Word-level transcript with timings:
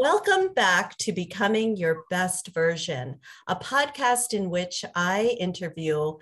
Welcome 0.00 0.54
back 0.54 0.96
to 0.98 1.10
Becoming 1.10 1.76
Your 1.76 2.04
Best 2.08 2.54
Version, 2.54 3.18
a 3.48 3.56
podcast 3.56 4.32
in 4.32 4.48
which 4.48 4.84
I 4.94 5.36
interview 5.40 6.18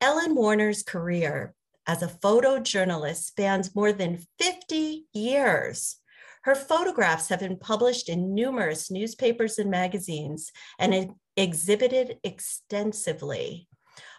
Ellen 0.00 0.34
Warner's 0.34 0.82
career 0.82 1.54
as 1.86 2.02
a 2.02 2.08
photojournalist 2.08 3.24
spans 3.24 3.74
more 3.74 3.92
than 3.92 4.24
50 4.38 5.06
years. 5.12 5.96
Her 6.42 6.54
photographs 6.54 7.28
have 7.28 7.40
been 7.40 7.58
published 7.58 8.08
in 8.08 8.34
numerous 8.34 8.90
newspapers 8.90 9.58
and 9.58 9.70
magazines 9.70 10.50
and 10.78 11.14
exhibited 11.36 12.18
extensively. 12.24 13.68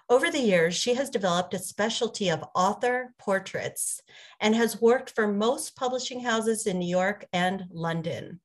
Over 0.09 0.29
the 0.29 0.39
years, 0.39 0.75
she 0.75 0.95
has 0.95 1.09
developed 1.09 1.53
a 1.53 1.59
specialty 1.59 2.29
of 2.29 2.43
author 2.53 3.13
portraits 3.17 4.01
and 4.39 4.53
has 4.55 4.81
worked 4.81 5.11
for 5.15 5.27
most 5.27 5.75
publishing 5.75 6.19
houses 6.19 6.67
in 6.67 6.79
New 6.79 6.89
York 6.89 7.25
and 7.31 7.65
London. 7.71 8.41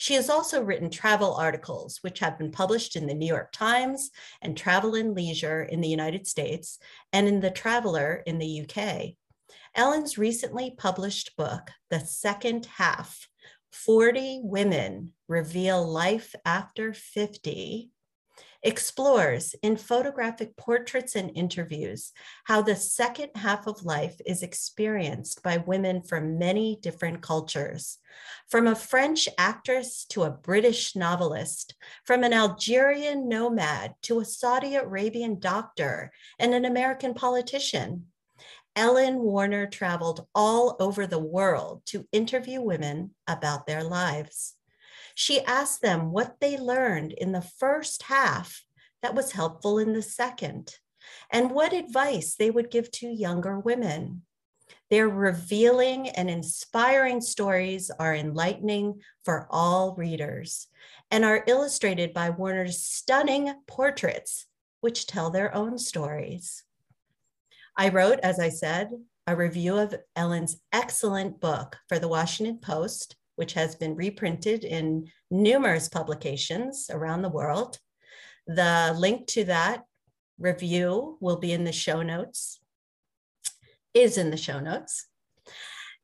She 0.00 0.14
has 0.14 0.30
also 0.30 0.62
written 0.62 0.88
travel 0.88 1.34
articles, 1.34 1.98
which 2.00 2.20
have 2.20 2.38
been 2.38 2.50
published 2.50 2.96
in 2.96 3.06
the 3.06 3.12
New 3.12 3.26
York 3.26 3.52
Times 3.52 4.10
and 4.40 4.56
Travel 4.56 4.94
and 4.94 5.14
Leisure 5.14 5.62
in 5.62 5.82
the 5.82 5.90
United 5.90 6.26
States 6.26 6.78
and 7.12 7.28
in 7.28 7.40
The 7.40 7.50
Traveler 7.50 8.22
in 8.24 8.38
the 8.38 8.62
UK. 8.62 9.16
Ellen's 9.74 10.16
recently 10.16 10.70
published 10.70 11.36
book, 11.36 11.68
The 11.90 12.00
Second 12.00 12.64
Half 12.64 13.28
40 13.72 14.40
Women 14.42 15.12
Reveal 15.28 15.86
Life 15.86 16.34
After 16.46 16.94
50, 16.94 17.90
explores 18.62 19.54
in 19.62 19.76
photographic 19.76 20.56
portraits 20.56 21.16
and 21.16 21.30
interviews 21.34 22.12
how 22.44 22.60
the 22.60 22.76
second 22.76 23.30
half 23.34 23.66
of 23.66 23.84
life 23.84 24.20
is 24.26 24.42
experienced 24.42 25.42
by 25.42 25.56
women 25.56 26.02
from 26.02 26.38
many 26.38 26.78
different 26.82 27.22
cultures. 27.22 27.98
From 28.50 28.66
a 28.66 28.74
French 28.74 29.28
actress 29.38 30.04
to 30.10 30.24
a 30.24 30.30
British 30.30 30.94
novelist, 30.94 31.74
from 32.04 32.22
an 32.22 32.32
Algerian 32.32 33.28
nomad 33.28 33.94
to 34.02 34.20
a 34.20 34.24
Saudi 34.24 34.74
Arabian 34.74 35.38
doctor 35.38 36.12
and 36.38 36.52
an 36.52 36.64
American 36.64 37.14
politician. 37.14 38.06
Ellen 38.76 39.18
Warner 39.18 39.66
traveled 39.66 40.26
all 40.34 40.76
over 40.78 41.06
the 41.06 41.18
world 41.18 41.82
to 41.86 42.06
interview 42.12 42.60
women 42.60 43.14
about 43.26 43.66
their 43.66 43.82
lives. 43.82 44.54
She 45.20 45.44
asked 45.44 45.82
them 45.82 46.12
what 46.12 46.40
they 46.40 46.56
learned 46.56 47.12
in 47.12 47.32
the 47.32 47.42
first 47.42 48.04
half 48.04 48.64
that 49.02 49.14
was 49.14 49.32
helpful 49.32 49.78
in 49.78 49.92
the 49.92 50.00
second, 50.00 50.78
and 51.30 51.50
what 51.50 51.74
advice 51.74 52.34
they 52.34 52.50
would 52.50 52.70
give 52.70 52.90
to 52.92 53.06
younger 53.06 53.58
women. 53.60 54.22
Their 54.88 55.10
revealing 55.10 56.08
and 56.08 56.30
inspiring 56.30 57.20
stories 57.20 57.90
are 57.90 58.14
enlightening 58.14 59.02
for 59.22 59.46
all 59.50 59.94
readers 59.94 60.68
and 61.10 61.22
are 61.22 61.44
illustrated 61.46 62.14
by 62.14 62.30
Warner's 62.30 62.82
stunning 62.82 63.52
portraits, 63.66 64.46
which 64.80 65.06
tell 65.06 65.28
their 65.28 65.54
own 65.54 65.76
stories. 65.76 66.64
I 67.76 67.90
wrote, 67.90 68.20
as 68.20 68.40
I 68.40 68.48
said, 68.48 68.88
a 69.26 69.36
review 69.36 69.76
of 69.76 69.94
Ellen's 70.16 70.56
excellent 70.72 71.42
book 71.42 71.76
for 71.90 71.98
the 71.98 72.08
Washington 72.08 72.56
Post 72.56 73.16
which 73.40 73.54
has 73.54 73.74
been 73.74 73.96
reprinted 73.96 74.64
in 74.64 75.10
numerous 75.30 75.88
publications 75.88 76.90
around 76.92 77.22
the 77.22 77.30
world. 77.30 77.78
The 78.46 78.94
link 78.98 79.28
to 79.28 79.44
that 79.44 79.84
review 80.38 81.16
will 81.22 81.38
be 81.38 81.52
in 81.54 81.64
the 81.64 81.72
show 81.72 82.02
notes, 82.02 82.60
is 83.94 84.18
in 84.18 84.30
the 84.30 84.36
show 84.36 84.60
notes. 84.60 85.06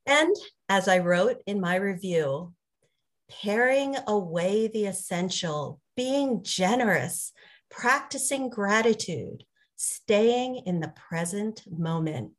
And 0.06 0.34
as 0.70 0.88
I 0.88 1.00
wrote 1.00 1.42
in 1.46 1.60
my 1.60 1.75
review, 1.75 2.54
paring 3.42 3.96
away 4.06 4.69
the 4.69 4.86
essential, 4.86 5.78
being 5.94 6.42
generous, 6.42 7.34
practicing 7.70 8.48
gratitude, 8.48 9.44
staying 9.76 10.62
in 10.64 10.80
the 10.80 10.94
present 11.10 11.64
moment, 11.70 12.32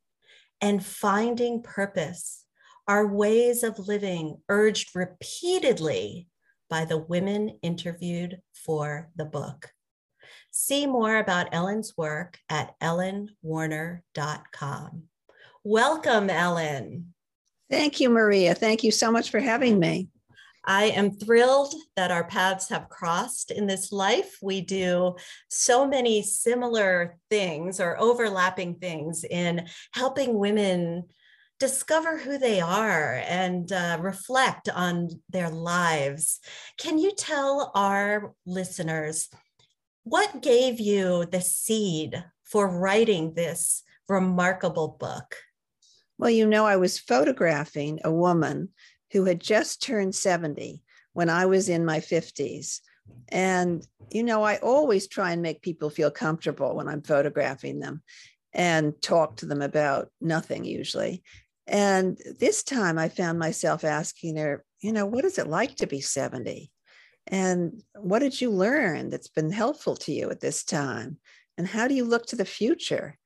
and 0.60 0.84
finding 0.84 1.62
purpose 1.62 2.44
are 2.88 3.06
ways 3.06 3.62
of 3.62 3.78
living 3.78 4.38
urged 4.48 4.96
repeatedly 4.96 6.26
by 6.70 6.86
the 6.86 6.96
women 6.96 7.58
interviewed 7.62 8.40
for 8.54 9.10
the 9.14 9.26
book. 9.26 9.70
See 10.50 10.86
more 10.86 11.18
about 11.18 11.50
Ellen's 11.52 11.92
work 11.96 12.38
at 12.48 12.74
ellenwarner.com. 12.80 15.02
Welcome, 15.62 16.30
Ellen. 16.30 17.12
Thank 17.70 18.00
you, 18.00 18.08
Maria. 18.08 18.54
Thank 18.54 18.82
you 18.82 18.90
so 18.90 19.12
much 19.12 19.28
for 19.30 19.40
having 19.40 19.78
me. 19.78 20.08
I 20.64 20.84
am 20.84 21.10
thrilled 21.12 21.74
that 21.96 22.10
our 22.10 22.24
paths 22.24 22.70
have 22.70 22.88
crossed 22.88 23.50
in 23.50 23.66
this 23.66 23.92
life. 23.92 24.38
We 24.42 24.62
do 24.62 25.16
so 25.48 25.86
many 25.86 26.22
similar 26.22 27.18
things 27.30 27.78
or 27.80 28.00
overlapping 28.00 28.76
things 28.76 29.24
in 29.24 29.66
helping 29.92 30.38
women 30.38 31.04
discover 31.58 32.18
who 32.18 32.38
they 32.38 32.60
are 32.60 33.14
and 33.26 33.72
uh, 33.72 33.98
reflect 34.00 34.68
on 34.68 35.08
their 35.28 35.50
lives. 35.50 36.40
Can 36.78 36.98
you 36.98 37.12
tell 37.12 37.72
our 37.74 38.34
listeners 38.46 39.28
what 40.04 40.42
gave 40.42 40.80
you 40.80 41.26
the 41.26 41.40
seed 41.40 42.24
for 42.44 42.68
writing 42.68 43.34
this 43.34 43.82
remarkable 44.08 44.96
book? 44.98 45.36
Well, 46.16 46.30
you 46.30 46.46
know, 46.46 46.66
I 46.66 46.76
was 46.76 46.98
photographing 46.98 48.00
a 48.04 48.12
woman 48.12 48.70
who 49.12 49.24
had 49.24 49.40
just 49.40 49.82
turned 49.82 50.14
70 50.14 50.82
when 51.12 51.30
I 51.30 51.46
was 51.46 51.68
in 51.68 51.84
my 51.84 52.00
50s. 52.00 52.80
And, 53.28 53.86
you 54.10 54.22
know, 54.22 54.42
I 54.42 54.56
always 54.56 55.08
try 55.08 55.32
and 55.32 55.42
make 55.42 55.62
people 55.62 55.90
feel 55.90 56.10
comfortable 56.10 56.74
when 56.74 56.88
I'm 56.88 57.02
photographing 57.02 57.78
them 57.78 58.02
and 58.52 59.00
talk 59.02 59.36
to 59.36 59.46
them 59.46 59.62
about 59.62 60.10
nothing 60.20 60.64
usually. 60.64 61.22
And 61.68 62.18
this 62.40 62.62
time 62.62 62.98
I 62.98 63.10
found 63.10 63.38
myself 63.38 63.84
asking 63.84 64.36
her, 64.36 64.64
you 64.80 64.90
know, 64.90 65.04
what 65.04 65.26
is 65.26 65.38
it 65.38 65.46
like 65.46 65.76
to 65.76 65.86
be 65.86 66.00
70? 66.00 66.72
And 67.26 67.82
what 67.94 68.20
did 68.20 68.40
you 68.40 68.50
learn 68.50 69.10
that's 69.10 69.28
been 69.28 69.52
helpful 69.52 69.94
to 69.96 70.12
you 70.12 70.30
at 70.30 70.40
this 70.40 70.64
time? 70.64 71.18
And 71.58 71.66
how 71.66 71.86
do 71.86 71.94
you 71.94 72.04
look 72.04 72.24
to 72.26 72.36
the 72.36 72.46
future? 72.46 73.18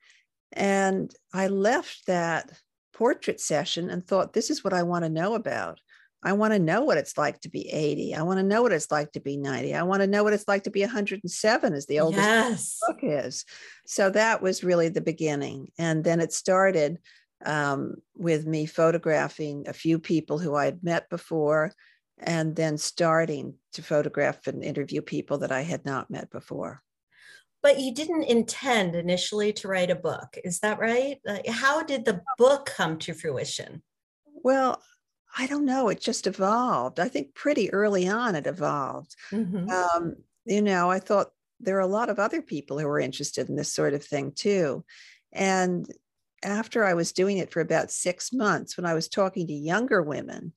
And 0.52 1.14
I 1.32 1.46
left 1.46 2.06
that 2.08 2.50
portrait 2.92 3.40
session 3.40 3.90
and 3.90 4.04
thought, 4.04 4.32
this 4.32 4.50
is 4.50 4.64
what 4.64 4.72
I 4.72 4.82
want 4.82 5.04
to 5.04 5.08
know 5.08 5.34
about. 5.34 5.80
I 6.24 6.32
want 6.34 6.52
to 6.52 6.58
know 6.58 6.82
what 6.82 6.98
it's 6.98 7.18
like 7.18 7.40
to 7.40 7.48
be 7.48 7.68
80. 7.68 8.14
I 8.14 8.22
want 8.22 8.38
to 8.38 8.44
know 8.44 8.62
what 8.62 8.72
it's 8.72 8.90
like 8.90 9.12
to 9.12 9.20
be 9.20 9.36
90. 9.36 9.74
I 9.74 9.82
want 9.82 10.02
to 10.02 10.06
know 10.06 10.22
what 10.22 10.32
it's 10.32 10.46
like 10.46 10.64
to 10.64 10.70
be 10.70 10.82
107, 10.82 11.74
as 11.74 11.86
the 11.86 12.00
oldest 12.00 12.22
yes. 12.22 12.78
book 12.86 12.98
is. 13.02 13.44
So 13.86 14.10
that 14.10 14.40
was 14.42 14.62
really 14.64 14.88
the 14.88 15.00
beginning. 15.00 15.68
And 15.78 16.04
then 16.04 16.20
it 16.20 16.32
started 16.32 16.98
um, 17.44 17.96
with 18.16 18.46
me 18.46 18.66
photographing 18.66 19.68
a 19.68 19.72
few 19.72 19.98
people 19.98 20.38
who 20.38 20.54
I 20.54 20.66
had 20.66 20.82
met 20.82 21.10
before, 21.10 21.72
and 22.18 22.54
then 22.54 22.78
starting 22.78 23.54
to 23.72 23.82
photograph 23.82 24.46
and 24.46 24.62
interview 24.62 25.02
people 25.02 25.38
that 25.38 25.52
I 25.52 25.62
had 25.62 25.84
not 25.84 26.10
met 26.10 26.30
before. 26.30 26.82
But 27.62 27.80
you 27.80 27.94
didn't 27.94 28.24
intend 28.24 28.96
initially 28.96 29.52
to 29.54 29.68
write 29.68 29.90
a 29.90 29.96
book, 29.96 30.36
is 30.44 30.60
that 30.60 30.78
right? 30.78 31.18
how 31.48 31.82
did 31.82 32.04
the 32.04 32.20
book 32.36 32.66
come 32.66 32.98
to 32.98 33.14
fruition? 33.14 33.82
Well, 34.26 34.82
I 35.36 35.46
don't 35.46 35.64
know. 35.64 35.88
It 35.88 36.00
just 36.00 36.26
evolved. 36.26 37.00
I 37.00 37.08
think 37.08 37.34
pretty 37.34 37.72
early 37.72 38.08
on 38.08 38.34
it 38.34 38.46
evolved. 38.46 39.14
Mm-hmm. 39.30 39.70
Um, 39.70 40.16
you 40.44 40.60
know, 40.60 40.90
I 40.90 40.98
thought 40.98 41.30
there 41.60 41.76
are 41.76 41.80
a 41.80 41.86
lot 41.86 42.10
of 42.10 42.18
other 42.18 42.42
people 42.42 42.78
who 42.78 42.86
were 42.86 43.00
interested 43.00 43.48
in 43.48 43.56
this 43.56 43.72
sort 43.72 43.94
of 43.94 44.04
thing 44.04 44.32
too. 44.32 44.84
And 45.32 45.86
after 46.42 46.84
I 46.84 46.94
was 46.94 47.12
doing 47.12 47.38
it 47.38 47.52
for 47.52 47.60
about 47.60 47.90
six 47.90 48.32
months, 48.32 48.76
when 48.76 48.86
I 48.86 48.94
was 48.94 49.08
talking 49.08 49.46
to 49.46 49.52
younger 49.52 50.02
women, 50.02 50.52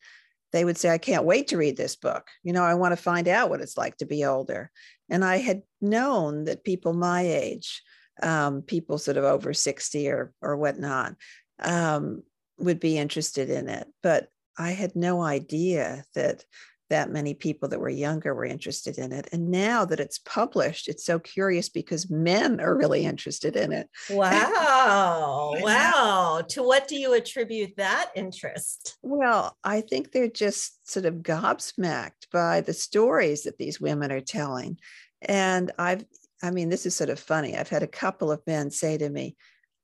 they 0.51 0.63
would 0.63 0.77
say, 0.77 0.89
I 0.89 0.97
can't 0.97 1.25
wait 1.25 1.49
to 1.49 1.57
read 1.57 1.77
this 1.77 1.95
book. 1.95 2.27
You 2.43 2.53
know, 2.53 2.63
I 2.63 2.75
want 2.75 2.93
to 2.93 3.01
find 3.01 3.27
out 3.27 3.49
what 3.49 3.61
it's 3.61 3.77
like 3.77 3.97
to 3.97 4.05
be 4.05 4.23
older. 4.25 4.71
And 5.09 5.23
I 5.23 5.37
had 5.37 5.63
known 5.81 6.45
that 6.45 6.63
people 6.63 6.93
my 6.93 7.21
age, 7.21 7.83
um, 8.23 8.61
people 8.61 8.97
sort 8.97 9.17
of 9.17 9.23
over 9.25 9.53
60 9.53 10.07
or, 10.09 10.33
or 10.41 10.55
whatnot, 10.55 11.15
um, 11.61 12.23
would 12.57 12.79
be 12.79 12.97
interested 12.97 13.49
in 13.49 13.67
it. 13.67 13.87
But 14.01 14.29
I 14.57 14.71
had 14.71 14.95
no 14.95 15.21
idea 15.21 16.05
that 16.15 16.45
that 16.89 17.09
many 17.09 17.33
people 17.33 17.69
that 17.69 17.79
were 17.79 17.89
younger 17.89 18.33
were 18.33 18.45
interested 18.45 18.97
in 18.97 19.11
it. 19.11 19.27
And 19.31 19.49
now 19.49 19.85
that 19.85 19.99
it's 19.99 20.19
published, 20.19 20.87
it's 20.87 21.03
so 21.03 21.17
curious 21.17 21.69
because 21.69 22.09
men 22.09 22.59
are 22.59 22.75
really 22.75 23.05
interested 23.05 23.55
in 23.55 23.71
it. 23.71 23.89
Wow. 24.09 25.55
wow. 25.59 26.43
To 26.49 26.63
what 26.63 26.87
do 26.87 26.95
you 26.95 27.13
attribute 27.13 27.77
that 27.77 28.11
interest? 28.15 28.97
Well, 29.01 29.57
I 29.63 29.81
think 29.81 30.11
they're 30.11 30.27
just 30.27 30.89
sort 30.89 31.05
of 31.05 31.15
gobsmacked 31.15 32.29
by 32.31 32.61
the 32.61 32.73
stories 32.73 33.43
that 33.43 33.57
these 33.57 33.81
women 33.81 34.11
are 34.11 34.21
telling. 34.21 34.77
And 35.21 35.71
I've, 35.79 36.05
I 36.43 36.51
mean, 36.51 36.69
this 36.69 36.85
is 36.85 36.95
sort 36.95 37.09
of 37.09 37.19
funny. 37.19 37.57
I've 37.57 37.69
had 37.69 37.83
a 37.83 37.87
couple 37.87 38.31
of 38.31 38.45
men 38.45 38.69
say 38.69 38.97
to 38.97 39.09
me, 39.09 39.35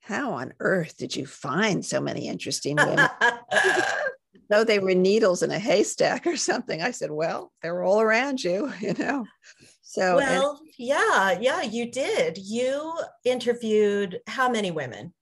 How 0.02 0.34
on 0.34 0.54
earth 0.60 0.98
did 0.98 1.16
you 1.16 1.26
find 1.26 1.84
so 1.84 2.00
many 2.00 2.28
interesting 2.28 2.76
women? 2.76 3.10
though 4.52 4.64
they 4.64 4.80
were 4.80 4.94
needles 4.94 5.44
in 5.44 5.52
a 5.52 5.60
haystack 5.60 6.28
or 6.28 6.38
something. 6.38 6.82
I 6.82 6.92
said, 6.92 7.12
well, 7.12 7.52
they're 7.62 7.84
all 7.84 8.02
around 8.02 8.44
you, 8.44 8.72
you 8.80 8.94
know. 8.94 9.26
So 9.82 10.18
well, 10.18 10.60
and, 10.62 10.70
yeah, 10.78 11.38
yeah, 11.40 11.62
you 11.64 11.92
did. 11.92 12.38
You 12.38 12.94
interviewed 13.26 14.20
how 14.28 14.50
many 14.50 14.72
women? 14.72 15.14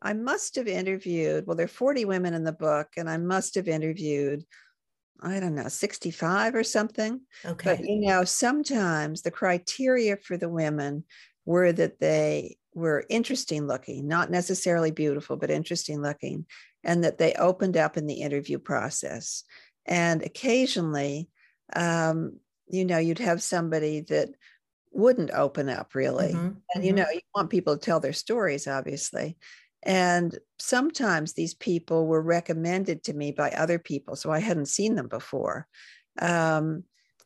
I 0.00 0.12
must 0.12 0.54
have 0.56 0.68
interviewed, 0.68 1.46
well, 1.46 1.56
there 1.56 1.64
are 1.64 1.68
40 1.68 2.04
women 2.04 2.34
in 2.34 2.44
the 2.44 2.52
book, 2.52 2.88
and 2.96 3.10
I 3.10 3.16
must 3.16 3.54
have 3.56 3.66
interviewed, 3.66 4.44
I 5.20 5.40
don't 5.40 5.54
know, 5.54 5.68
65 5.68 6.54
or 6.54 6.62
something. 6.62 7.20
Okay. 7.44 7.76
But 7.76 7.84
you 7.84 8.00
know, 8.02 8.24
sometimes 8.24 9.22
the 9.22 9.30
criteria 9.30 10.16
for 10.16 10.36
the 10.36 10.48
women 10.48 11.04
were 11.46 11.72
that 11.72 11.98
they 11.98 12.58
were 12.78 13.04
interesting 13.08 13.66
looking, 13.66 14.08
not 14.08 14.30
necessarily 14.30 14.90
beautiful, 14.90 15.36
but 15.36 15.50
interesting 15.50 16.00
looking 16.00 16.46
and 16.84 17.04
that 17.04 17.18
they 17.18 17.34
opened 17.34 17.76
up 17.76 17.96
in 17.96 18.06
the 18.06 18.22
interview 18.22 18.58
process. 18.58 19.44
And 19.86 20.22
occasionally, 20.22 21.28
um, 21.74 22.38
you 22.68 22.84
know, 22.84 22.98
you'd 22.98 23.18
have 23.18 23.42
somebody 23.42 24.00
that 24.02 24.30
wouldn't 24.92 25.30
open 25.32 25.68
up 25.68 25.94
really. 25.94 26.28
Mm-hmm. 26.28 26.38
And, 26.38 26.56
mm-hmm. 26.76 26.84
you 26.84 26.92
know, 26.92 27.06
you 27.12 27.20
want 27.34 27.50
people 27.50 27.76
to 27.76 27.84
tell 27.84 28.00
their 28.00 28.12
stories, 28.12 28.66
obviously. 28.66 29.36
And 29.82 30.36
sometimes 30.58 31.32
these 31.32 31.54
people 31.54 32.06
were 32.06 32.22
recommended 32.22 33.04
to 33.04 33.14
me 33.14 33.32
by 33.32 33.50
other 33.50 33.78
people. 33.78 34.16
So 34.16 34.30
I 34.30 34.40
hadn't 34.40 34.66
seen 34.66 34.96
them 34.96 35.08
before. 35.08 35.66
Um, 36.20 36.84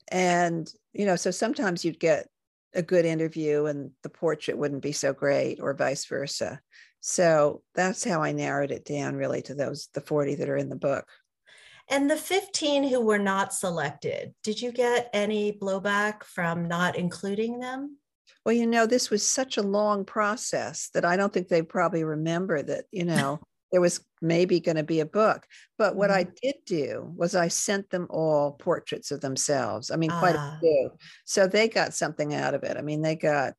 and, 0.08 0.70
you 0.92 1.06
know, 1.06 1.16
so 1.16 1.30
sometimes 1.30 1.84
you'd 1.84 1.98
get 1.98 2.28
a 2.74 2.82
good 2.82 3.04
interview 3.04 3.66
and 3.66 3.90
the 4.02 4.08
portrait 4.08 4.56
wouldn't 4.56 4.82
be 4.82 4.92
so 4.92 5.12
great, 5.12 5.60
or 5.60 5.74
vice 5.74 6.04
versa. 6.06 6.60
So 7.00 7.62
that's 7.74 8.04
how 8.04 8.22
I 8.22 8.32
narrowed 8.32 8.70
it 8.70 8.84
down 8.84 9.16
really 9.16 9.42
to 9.42 9.54
those, 9.54 9.88
the 9.92 10.00
40 10.00 10.36
that 10.36 10.48
are 10.48 10.56
in 10.56 10.68
the 10.68 10.76
book. 10.76 11.06
And 11.88 12.10
the 12.10 12.16
15 12.16 12.84
who 12.84 13.00
were 13.00 13.18
not 13.18 13.52
selected, 13.52 14.34
did 14.42 14.62
you 14.62 14.72
get 14.72 15.10
any 15.12 15.52
blowback 15.52 16.22
from 16.22 16.68
not 16.68 16.96
including 16.96 17.58
them? 17.58 17.98
Well, 18.44 18.54
you 18.54 18.66
know, 18.66 18.86
this 18.86 19.10
was 19.10 19.28
such 19.28 19.56
a 19.56 19.62
long 19.62 20.04
process 20.04 20.90
that 20.94 21.04
I 21.04 21.16
don't 21.16 21.32
think 21.32 21.48
they 21.48 21.62
probably 21.62 22.04
remember 22.04 22.62
that, 22.62 22.84
you 22.90 23.04
know, 23.04 23.40
there 23.72 23.80
was 23.80 24.04
maybe 24.20 24.60
going 24.60 24.76
to 24.76 24.82
be 24.82 25.00
a 25.00 25.06
book. 25.06 25.46
But 25.78 25.96
what 25.96 26.10
I 26.10 26.24
mm-hmm. 26.24 26.34
did 26.42 26.54
do 26.66 27.12
was 27.16 27.34
I 27.34 27.48
sent 27.48 27.90
them 27.90 28.06
all 28.10 28.52
portraits 28.52 29.10
of 29.10 29.20
themselves. 29.20 29.90
I 29.90 29.96
mean, 29.96 30.10
quite 30.10 30.36
a 30.36 30.38
ah. 30.38 30.56
few. 30.60 30.92
So 31.24 31.46
they 31.46 31.68
got 31.68 31.94
something 31.94 32.34
out 32.34 32.54
of 32.54 32.62
it. 32.62 32.76
I 32.76 32.82
mean, 32.82 33.02
they 33.02 33.16
got 33.16 33.54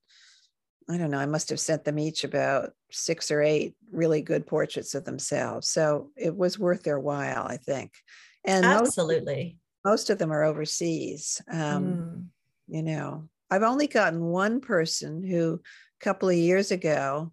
I 0.90 0.98
don't 0.98 1.12
know, 1.12 1.20
I 1.20 1.26
must 1.26 1.50
have 1.50 1.60
sent 1.60 1.86
them 1.86 1.98
each 1.98 2.24
about 2.24 2.72
six 2.92 3.32
or 3.32 3.42
eight 3.42 3.76
really 3.92 4.22
good 4.22 4.46
portraits 4.46 4.96
of 4.96 5.06
themselves. 5.06 5.70
So 5.70 6.12
it 6.18 6.36
was 6.36 6.60
worth 6.60 6.84
their 6.84 7.00
while, 7.00 7.44
I 7.44 7.58
think. 7.58 7.94
And 8.44 8.66
absolutely. 8.66 9.58
Most, 9.86 9.92
most 9.92 10.10
of 10.10 10.18
them 10.18 10.32
are 10.32 10.44
overseas. 10.44 11.42
Um, 11.50 11.86
mm. 11.86 12.26
You 12.68 12.84
know, 12.84 13.30
I've 13.50 13.64
only 13.64 13.88
gotten 13.88 14.22
one 14.22 14.60
person 14.60 15.24
who 15.24 15.62
a 16.02 16.04
couple 16.04 16.30
of 16.30 16.36
years 16.36 16.72
ago 16.72 17.32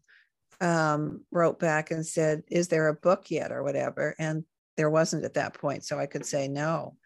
um, 0.60 1.24
wrote 1.30 1.58
back 1.58 1.90
and 1.90 2.06
said, 2.06 2.42
Is 2.48 2.68
there 2.68 2.88
a 2.88 2.94
book 2.94 3.30
yet 3.30 3.52
or 3.52 3.62
whatever? 3.62 4.14
And 4.18 4.44
there 4.76 4.90
wasn't 4.90 5.24
at 5.24 5.34
that 5.34 5.54
point. 5.54 5.84
So 5.84 5.98
I 5.98 6.06
could 6.06 6.26
say 6.26 6.48
no. 6.48 6.96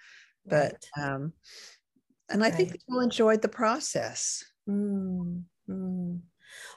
But, 0.46 0.84
right. 0.96 1.06
um, 1.06 1.32
and 2.28 2.42
I 2.42 2.48
right. 2.48 2.54
think 2.54 2.72
people 2.72 3.00
enjoyed 3.00 3.42
the 3.42 3.48
process. 3.48 4.44
Mm. 4.68 5.42
Mm. 5.68 6.20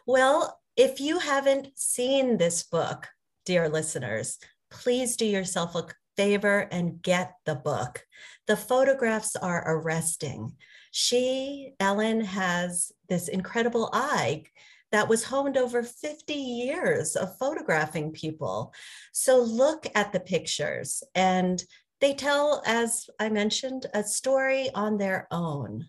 Well, 0.05 0.59
if 0.75 0.99
you 0.99 1.19
haven't 1.19 1.69
seen 1.75 2.37
this 2.37 2.63
book, 2.63 3.07
dear 3.45 3.69
listeners, 3.69 4.37
please 4.69 5.17
do 5.17 5.25
yourself 5.25 5.75
a 5.75 5.87
favor 6.15 6.67
and 6.71 7.01
get 7.01 7.33
the 7.45 7.55
book. 7.55 8.03
The 8.47 8.57
photographs 8.57 9.35
are 9.35 9.63
arresting. 9.65 10.53
She, 10.91 11.73
Ellen, 11.79 12.21
has 12.21 12.91
this 13.07 13.27
incredible 13.27 13.89
eye 13.93 14.43
that 14.91 15.09
was 15.09 15.23
honed 15.23 15.57
over 15.57 15.83
50 15.83 16.33
years 16.33 17.15
of 17.15 17.37
photographing 17.37 18.11
people. 18.11 18.73
So 19.11 19.37
look 19.41 19.87
at 19.95 20.13
the 20.13 20.19
pictures, 20.19 21.03
and 21.15 21.63
they 21.99 22.13
tell, 22.13 22.61
as 22.65 23.09
I 23.19 23.29
mentioned, 23.29 23.87
a 23.93 24.03
story 24.03 24.69
on 24.73 24.97
their 24.97 25.27
own. 25.31 25.85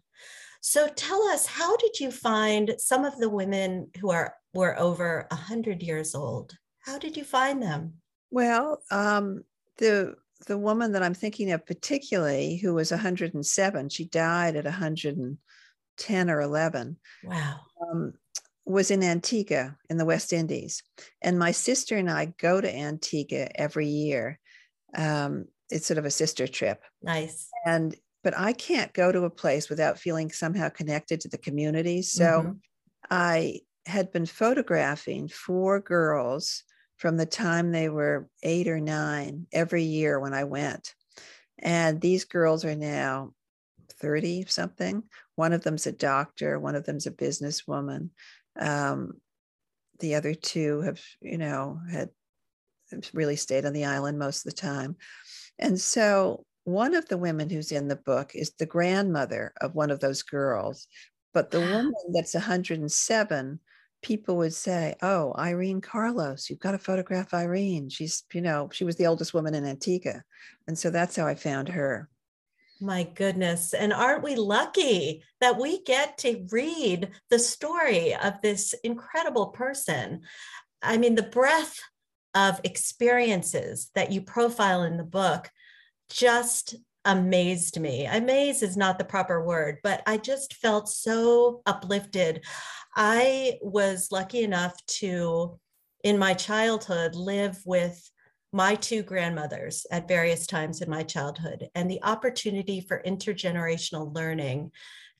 So 0.60 0.88
tell 0.88 1.22
us, 1.28 1.46
how 1.46 1.76
did 1.76 2.00
you 2.00 2.10
find 2.10 2.74
some 2.78 3.04
of 3.04 3.18
the 3.18 3.28
women 3.28 3.90
who 4.00 4.10
are 4.10 4.34
were 4.54 4.78
over 4.78 5.26
a 5.30 5.34
hundred 5.36 5.82
years 5.82 6.14
old? 6.14 6.56
How 6.80 6.98
did 6.98 7.16
you 7.16 7.24
find 7.24 7.62
them? 7.62 7.94
Well, 8.30 8.82
um, 8.90 9.44
the 9.78 10.16
the 10.46 10.58
woman 10.58 10.92
that 10.92 11.02
I'm 11.02 11.14
thinking 11.14 11.52
of 11.52 11.66
particularly, 11.66 12.56
who 12.56 12.74
was 12.74 12.90
107, 12.90 13.88
she 13.88 14.04
died 14.04 14.56
at 14.56 14.64
110 14.64 16.30
or 16.30 16.40
11. 16.40 16.96
Wow. 17.24 17.60
Um, 17.82 18.12
was 18.68 18.90
in 18.90 19.02
Antigua 19.02 19.76
in 19.88 19.96
the 19.96 20.04
West 20.04 20.32
Indies. 20.32 20.82
And 21.22 21.38
my 21.38 21.52
sister 21.52 21.96
and 21.96 22.10
I 22.10 22.34
go 22.38 22.60
to 22.60 22.74
Antigua 22.74 23.48
every 23.54 23.86
year. 23.86 24.38
Um, 24.96 25.46
it's 25.70 25.86
sort 25.86 25.98
of 25.98 26.04
a 26.04 26.10
sister 26.10 26.46
trip. 26.46 26.82
Nice. 27.02 27.48
And 27.64 27.96
but 28.24 28.36
I 28.36 28.52
can't 28.52 28.92
go 28.92 29.12
to 29.12 29.24
a 29.24 29.30
place 29.30 29.70
without 29.70 29.98
feeling 29.98 30.30
somehow 30.30 30.68
connected 30.68 31.20
to 31.20 31.28
the 31.28 31.38
community. 31.38 32.02
So 32.02 32.24
mm-hmm. 32.24 32.52
I 33.10 33.60
had 33.86 34.12
been 34.12 34.26
photographing 34.26 35.28
four 35.28 35.80
girls 35.80 36.64
from 36.98 37.16
the 37.16 37.26
time 37.26 37.70
they 37.70 37.88
were 37.88 38.28
eight 38.42 38.68
or 38.68 38.80
nine 38.80 39.46
every 39.52 39.84
year 39.84 40.18
when 40.20 40.34
I 40.34 40.44
went. 40.44 40.94
And 41.60 42.00
these 42.00 42.24
girls 42.24 42.64
are 42.64 42.76
now 42.76 43.32
30 44.00 44.46
something. 44.48 45.04
One 45.36 45.52
of 45.52 45.62
them's 45.62 45.86
a 45.86 45.92
doctor, 45.92 46.58
one 46.58 46.74
of 46.74 46.84
them's 46.84 47.06
a 47.06 47.10
businesswoman. 47.10 48.10
Um, 48.58 49.20
the 50.00 50.14
other 50.14 50.34
two 50.34 50.80
have, 50.82 51.00
you 51.20 51.38
know, 51.38 51.80
had 51.90 52.10
really 53.12 53.36
stayed 53.36 53.64
on 53.64 53.72
the 53.72 53.84
island 53.84 54.18
most 54.18 54.46
of 54.46 54.54
the 54.54 54.60
time. 54.60 54.96
And 55.58 55.80
so 55.80 56.44
one 56.64 56.94
of 56.94 57.08
the 57.08 57.18
women 57.18 57.50
who's 57.50 57.72
in 57.72 57.88
the 57.88 57.96
book 57.96 58.32
is 58.34 58.52
the 58.58 58.66
grandmother 58.66 59.52
of 59.60 59.74
one 59.74 59.90
of 59.90 60.00
those 60.00 60.22
girls. 60.22 60.86
But 61.34 61.50
the 61.50 61.60
woman 61.60 61.92
that's 62.12 62.34
107, 62.34 63.60
people 64.02 64.36
would 64.36 64.54
say, 64.54 64.94
Oh, 65.02 65.34
Irene 65.38 65.80
Carlos, 65.80 66.48
you've 66.48 66.58
got 66.58 66.72
to 66.72 66.78
photograph 66.78 67.34
Irene. 67.34 67.88
She's, 67.88 68.24
you 68.32 68.40
know, 68.40 68.68
she 68.72 68.84
was 68.84 68.96
the 68.96 69.06
oldest 69.06 69.34
woman 69.34 69.54
in 69.54 69.64
Antigua. 69.64 70.22
And 70.66 70.78
so 70.78 70.90
that's 70.90 71.16
how 71.16 71.26
I 71.26 71.34
found 71.34 71.68
her. 71.68 72.08
My 72.80 73.02
goodness. 73.02 73.74
And 73.74 73.92
aren't 73.92 74.22
we 74.22 74.36
lucky 74.36 75.24
that 75.40 75.58
we 75.58 75.82
get 75.82 76.18
to 76.18 76.46
read 76.50 77.10
the 77.28 77.38
story 77.38 78.14
of 78.14 78.40
this 78.40 78.72
incredible 78.84 79.48
person? 79.48 80.22
I 80.80 80.96
mean, 80.96 81.16
the 81.16 81.24
breadth 81.24 81.80
of 82.34 82.60
experiences 82.62 83.90
that 83.94 84.12
you 84.12 84.20
profile 84.20 84.84
in 84.84 84.96
the 84.96 85.02
book 85.02 85.50
just 86.08 86.76
amazed 87.04 87.80
me. 87.80 88.04
Amaze 88.04 88.62
is 88.62 88.76
not 88.76 88.98
the 88.98 89.04
proper 89.04 89.44
word, 89.44 89.78
but 89.82 90.02
I 90.06 90.18
just 90.18 90.54
felt 90.54 90.88
so 90.88 91.62
uplifted. 91.66 92.44
I 92.94 93.58
was 93.60 94.12
lucky 94.12 94.42
enough 94.42 94.74
to, 94.98 95.58
in 96.04 96.18
my 96.18 96.34
childhood, 96.34 97.14
live 97.14 97.58
with 97.64 98.08
my 98.52 98.74
two 98.74 99.02
grandmothers 99.02 99.86
at 99.90 100.08
various 100.08 100.46
times 100.46 100.80
in 100.80 100.88
my 100.88 101.02
childhood, 101.02 101.68
and 101.74 101.90
the 101.90 102.02
opportunity 102.02 102.80
for 102.80 103.02
intergenerational 103.06 104.14
learning 104.14 104.70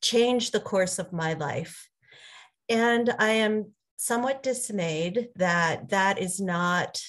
changed 0.01 0.53
the 0.53 0.61
course 0.61 0.99
of 0.99 1.13
my 1.13 1.35
life. 1.35 1.89
And 2.69 3.15
I 3.19 3.31
am 3.31 3.73
somewhat 3.97 4.43
dismayed 4.43 5.29
that 5.37 5.91
that 5.91 6.19
is 6.19 6.41
not 6.41 7.01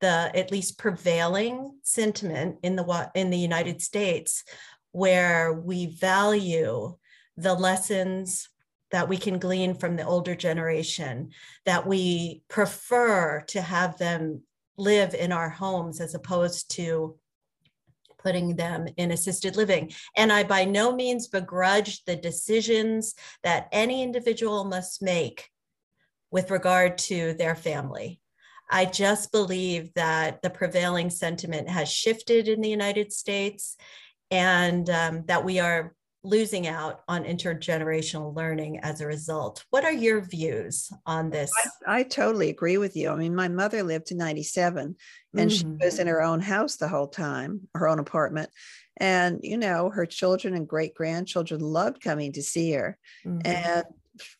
the 0.00 0.30
at 0.34 0.50
least 0.50 0.78
prevailing 0.78 1.78
sentiment 1.82 2.56
in 2.62 2.76
the 2.76 3.10
in 3.14 3.30
the 3.30 3.38
United 3.38 3.82
States 3.82 4.44
where 4.92 5.52
we 5.52 5.86
value 5.86 6.96
the 7.36 7.54
lessons 7.54 8.48
that 8.90 9.08
we 9.08 9.18
can 9.18 9.38
glean 9.38 9.74
from 9.74 9.96
the 9.96 10.06
older 10.06 10.34
generation 10.34 11.30
that 11.66 11.86
we 11.86 12.42
prefer 12.48 13.44
to 13.48 13.60
have 13.60 13.98
them 13.98 14.42
live 14.78 15.14
in 15.14 15.32
our 15.32 15.50
homes 15.50 16.00
as 16.00 16.14
opposed 16.14 16.70
to 16.76 17.16
putting 18.18 18.56
them 18.56 18.86
in 18.96 19.10
assisted 19.10 19.56
living. 19.56 19.92
And 20.16 20.32
I 20.32 20.42
by 20.42 20.64
no 20.64 20.94
means 20.94 21.28
begrudge 21.28 22.04
the 22.04 22.16
decisions 22.16 23.14
that 23.42 23.68
any 23.72 24.02
individual 24.02 24.64
must 24.64 25.02
make 25.02 25.48
with 26.30 26.50
regard 26.50 26.98
to 26.98 27.34
their 27.34 27.54
family. 27.54 28.20
I 28.70 28.84
just 28.84 29.32
believe 29.32 29.94
that 29.94 30.42
the 30.42 30.50
prevailing 30.50 31.10
sentiment 31.10 31.70
has 31.70 31.90
shifted 31.90 32.48
in 32.48 32.60
the 32.60 32.68
United 32.68 33.12
States 33.12 33.76
and 34.30 34.90
um, 34.90 35.24
that 35.26 35.44
we 35.44 35.58
are 35.58 35.94
losing 36.24 36.66
out 36.66 37.02
on 37.08 37.24
intergenerational 37.24 38.34
learning 38.34 38.80
as 38.80 39.00
a 39.00 39.06
result. 39.06 39.64
What 39.70 39.84
are 39.84 39.92
your 39.92 40.20
views 40.20 40.92
on 41.06 41.30
this? 41.30 41.52
I, 41.86 42.00
I 42.00 42.02
totally 42.02 42.50
agree 42.50 42.76
with 42.76 42.96
you. 42.96 43.10
I 43.10 43.16
mean, 43.16 43.34
my 43.34 43.48
mother 43.48 43.82
lived 43.82 44.06
to 44.08 44.16
97 44.16 44.96
and 45.36 45.50
mm-hmm. 45.50 45.78
she 45.78 45.84
was 45.84 45.98
in 45.98 46.06
her 46.06 46.22
own 46.22 46.40
house 46.40 46.76
the 46.76 46.88
whole 46.88 47.08
time, 47.08 47.68
her 47.74 47.88
own 47.88 47.98
apartment. 47.98 48.50
And, 48.96 49.40
you 49.42 49.56
know, 49.56 49.90
her 49.90 50.06
children 50.06 50.54
and 50.54 50.66
great 50.66 50.94
grandchildren 50.94 51.60
loved 51.60 52.02
coming 52.02 52.32
to 52.32 52.42
see 52.42 52.72
her. 52.72 52.98
Mm-hmm. 53.24 53.46
And 53.46 53.84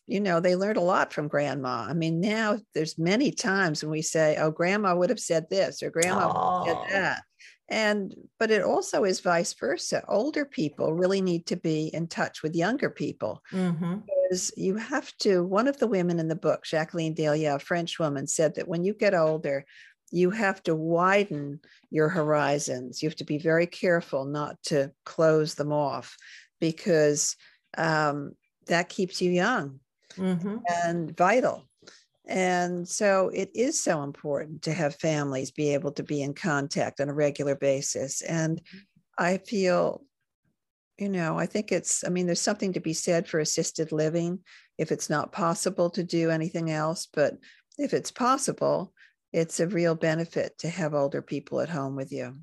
you 0.08 0.18
know 0.18 0.40
they 0.40 0.56
learned 0.56 0.76
a 0.76 0.80
lot 0.80 1.12
from 1.12 1.28
grandma 1.28 1.87
i 1.88 1.92
mean 1.92 2.20
now 2.20 2.58
there's 2.75 2.99
many 2.99 3.30
times 3.30 3.80
when 3.80 3.92
we 3.92 4.02
say 4.02 4.37
oh 4.37 4.50
grandma 4.50 4.92
would 4.92 5.08
have 5.08 5.20
said 5.20 5.49
this 5.50 5.85
or 5.85 5.90
grandma 5.90 6.64
would 6.64 6.76
have 6.76 6.90
said 6.90 6.92
that 6.92 7.23
and 7.68 8.14
but 8.38 8.50
it 8.50 8.62
also 8.62 9.04
is 9.04 9.20
vice 9.20 9.52
versa 9.54 10.02
older 10.08 10.44
people 10.44 10.94
really 10.94 11.20
need 11.20 11.46
to 11.46 11.56
be 11.56 11.90
in 11.92 12.06
touch 12.06 12.42
with 12.42 12.54
younger 12.54 12.88
people 12.88 13.42
mm-hmm. 13.52 13.96
because 14.06 14.50
you 14.56 14.76
have 14.76 15.14
to 15.18 15.44
one 15.44 15.68
of 15.68 15.78
the 15.78 15.87
women 15.87 16.18
in 16.18 16.28
the 16.28 16.37
book 16.37 16.64
jacqueline 16.64 17.14
delia 17.14 17.56
a 17.56 17.58
french 17.58 17.98
woman 17.98 18.26
said 18.26 18.54
that 18.54 18.68
when 18.68 18.84
you 18.84 18.94
get 18.94 19.14
older 19.14 19.64
you 20.10 20.30
have 20.30 20.62
to 20.62 20.75
widen 20.75 21.60
your 21.90 22.08
horizons 22.08 23.02
you 23.02 23.08
have 23.08 23.16
to 23.16 23.25
be 23.25 23.38
very 23.38 23.66
careful 23.66 24.25
not 24.25 24.56
to 24.62 24.90
close 25.04 25.54
them 25.54 25.72
off 25.72 26.16
because 26.60 27.37
um, 27.76 28.32
that 28.66 28.88
keeps 28.88 29.20
you 29.20 29.30
young 29.30 29.78
mm-hmm. 30.16 30.56
and 30.84 31.14
vital 31.16 31.67
and 32.28 32.87
so 32.87 33.30
it 33.32 33.50
is 33.54 33.82
so 33.82 34.02
important 34.02 34.61
to 34.62 34.73
have 34.75 34.94
families 34.97 35.50
be 35.50 35.73
able 35.73 35.92
to 35.92 36.02
be 36.02 36.23
in 36.23 36.35
contact 36.35 37.00
on 37.00 37.08
a 37.08 37.14
regular 37.14 37.56
basis. 37.56 38.20
And 38.20 38.58
mm-hmm. 38.58 38.78
I 39.18 39.38
feel, 39.38 40.04
you 40.99 41.08
know, 41.08 41.38
I 41.38 41.47
think 41.47 41.73
it's, 41.73 42.04
I 42.04 42.11
mean, 42.11 42.26
there's 42.26 42.40
something 42.40 42.75
to 42.75 42.80
be 42.80 42.92
said 42.92 43.26
for 43.26 43.40
assisted 43.40 43.92
living 43.92 44.40
if 44.76 44.92
it's 44.92 45.08
not 45.08 45.32
possible 45.32 45.88
to 45.90 46.04
do 46.04 46.30
anything 46.30 46.70
else. 46.70 47.08
But 47.11 47.38
if 47.78 47.94
it's 47.94 48.11
possible, 48.11 48.92
it's 49.32 49.58
a 49.58 49.66
real 49.66 49.94
benefit 49.94 50.58
to 50.58 50.68
have 50.68 50.92
older 50.92 51.23
people 51.23 51.61
at 51.61 51.70
home 51.70 51.97
with 51.97 52.12
you. 52.12 52.35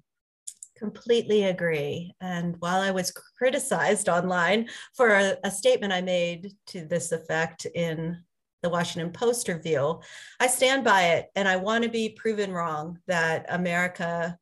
Completely 0.78 1.44
agree. 1.44 2.12
And 2.22 2.56
while 2.60 2.82
I 2.82 2.90
was 2.90 3.14
criticized 3.38 4.10
online 4.10 4.68
for 4.96 5.10
a, 5.10 5.38
a 5.44 5.52
statement 5.52 5.94
I 5.94 6.02
made 6.02 6.52
to 6.68 6.86
this 6.86 7.12
effect 7.12 7.66
in 7.76 8.18
the 8.66 8.70
Washington 8.70 9.12
Post 9.12 9.48
review. 9.48 10.02
I 10.40 10.48
stand 10.48 10.84
by 10.84 11.04
it 11.10 11.28
and 11.36 11.48
I 11.48 11.58
want 11.58 11.84
to 11.84 11.90
be 11.90 12.10
proven 12.10 12.52
wrong 12.52 12.98
that 13.06 13.46
America 13.50 14.40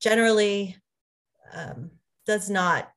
generally 0.00 0.76
um, 1.54 1.92
does 2.26 2.50
not 2.50 2.90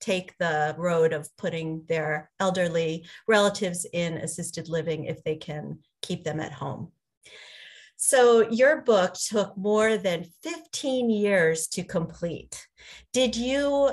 take 0.00 0.36
the 0.38 0.74
road 0.76 1.12
of 1.12 1.28
putting 1.36 1.84
their 1.88 2.28
elderly 2.40 3.06
relatives 3.28 3.86
in 3.92 4.14
assisted 4.14 4.68
living 4.68 5.04
if 5.04 5.22
they 5.22 5.36
can 5.36 5.78
keep 6.02 6.24
them 6.24 6.40
at 6.40 6.52
home. 6.52 6.90
So, 7.96 8.48
your 8.50 8.82
book 8.82 9.14
took 9.14 9.56
more 9.56 9.96
than 9.96 10.30
15 10.42 11.10
years 11.10 11.66
to 11.68 11.82
complete. 11.82 12.66
Did 13.12 13.36
you 13.36 13.92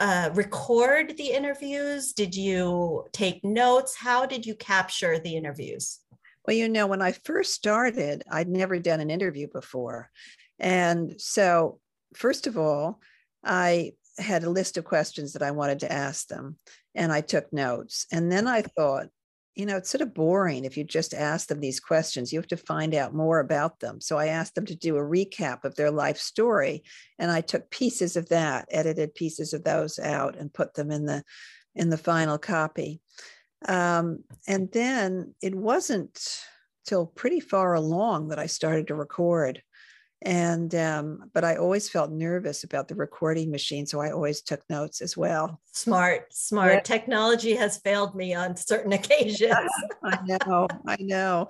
uh, 0.00 0.30
record 0.34 1.16
the 1.16 1.30
interviews? 1.30 2.12
Did 2.12 2.34
you 2.34 3.04
take 3.12 3.44
notes? 3.44 3.94
How 3.96 4.26
did 4.26 4.46
you 4.46 4.54
capture 4.54 5.18
the 5.18 5.36
interviews? 5.36 6.00
Well, 6.46 6.56
you 6.56 6.68
know, 6.68 6.86
when 6.86 7.02
I 7.02 7.12
first 7.12 7.52
started, 7.52 8.24
I'd 8.30 8.48
never 8.48 8.78
done 8.78 9.00
an 9.00 9.10
interview 9.10 9.46
before. 9.52 10.10
And 10.58 11.20
so, 11.20 11.78
first 12.14 12.46
of 12.46 12.56
all, 12.56 13.00
I 13.44 13.92
had 14.18 14.42
a 14.42 14.50
list 14.50 14.76
of 14.76 14.84
questions 14.84 15.34
that 15.34 15.42
I 15.42 15.50
wanted 15.50 15.80
to 15.80 15.92
ask 15.92 16.26
them, 16.28 16.56
and 16.94 17.12
I 17.12 17.20
took 17.20 17.52
notes. 17.52 18.06
And 18.10 18.32
then 18.32 18.46
I 18.46 18.62
thought, 18.62 19.08
you 19.54 19.66
know, 19.66 19.76
it's 19.76 19.90
sort 19.90 20.02
of 20.02 20.14
boring 20.14 20.64
if 20.64 20.76
you 20.76 20.84
just 20.84 21.12
ask 21.12 21.48
them 21.48 21.60
these 21.60 21.80
questions. 21.80 22.32
You 22.32 22.38
have 22.38 22.46
to 22.48 22.56
find 22.56 22.94
out 22.94 23.14
more 23.14 23.40
about 23.40 23.80
them. 23.80 24.00
So 24.00 24.16
I 24.16 24.26
asked 24.26 24.54
them 24.54 24.66
to 24.66 24.76
do 24.76 24.96
a 24.96 25.00
recap 25.00 25.64
of 25.64 25.74
their 25.74 25.90
life 25.90 26.18
story, 26.18 26.84
and 27.18 27.30
I 27.30 27.40
took 27.40 27.70
pieces 27.70 28.16
of 28.16 28.28
that, 28.28 28.68
edited 28.70 29.14
pieces 29.14 29.52
of 29.52 29.64
those 29.64 29.98
out, 29.98 30.36
and 30.36 30.52
put 30.52 30.74
them 30.74 30.90
in 30.90 31.04
the 31.04 31.24
in 31.74 31.90
the 31.90 31.98
final 31.98 32.38
copy. 32.38 33.00
Um, 33.66 34.24
and 34.46 34.70
then 34.72 35.34
it 35.42 35.54
wasn't 35.54 36.42
till 36.86 37.06
pretty 37.06 37.40
far 37.40 37.74
along 37.74 38.28
that 38.28 38.38
I 38.38 38.46
started 38.46 38.88
to 38.88 38.94
record 38.94 39.62
and 40.22 40.74
um, 40.74 41.30
but 41.32 41.44
i 41.44 41.56
always 41.56 41.88
felt 41.88 42.10
nervous 42.10 42.64
about 42.64 42.88
the 42.88 42.94
recording 42.94 43.50
machine 43.50 43.86
so 43.86 44.00
i 44.00 44.10
always 44.10 44.42
took 44.42 44.62
notes 44.68 45.00
as 45.00 45.16
well. 45.16 45.60
Smart 45.72 46.32
smart. 46.32 46.72
Yeah. 46.72 46.80
technology 46.80 47.54
has 47.54 47.78
failed 47.78 48.14
me 48.14 48.34
on 48.34 48.56
certain 48.56 48.92
occasions. 49.00 49.70
I 50.04 50.18
know 50.26 50.68
i 50.86 50.96
know. 51.00 51.48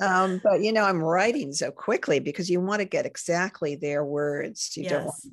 Um, 0.00 0.40
but 0.42 0.62
you 0.62 0.72
know 0.72 0.84
i'm 0.84 1.02
writing 1.02 1.52
so 1.52 1.70
quickly 1.70 2.18
because 2.18 2.50
you 2.50 2.60
want 2.60 2.80
to 2.80 2.86
get 2.86 3.06
exactly 3.06 3.76
their 3.76 4.04
words 4.04 4.76
you 4.76 4.84
yes. 4.84 4.92
don't 4.92 5.04
want, 5.04 5.24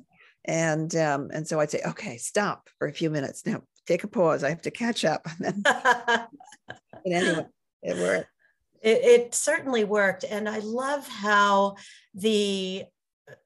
and 0.44 0.96
um, 0.96 1.30
and 1.32 1.46
so 1.46 1.58
i'd 1.60 1.70
say 1.70 1.80
okay 1.86 2.16
stop 2.16 2.68
for 2.78 2.86
a 2.88 2.92
few 2.92 3.10
minutes. 3.10 3.44
Now 3.44 3.62
take 3.86 4.04
a 4.04 4.08
pause. 4.08 4.44
I 4.44 4.48
have 4.48 4.62
to 4.62 4.70
catch 4.70 5.04
up. 5.04 5.26
And, 7.04 7.14
anyway 7.14 7.46
it 7.82 7.96
worked 7.96 8.28
it, 8.82 8.98
it 9.04 9.34
certainly 9.34 9.84
worked. 9.84 10.24
And 10.24 10.48
I 10.48 10.58
love 10.58 11.06
how 11.06 11.76
the 12.14 12.84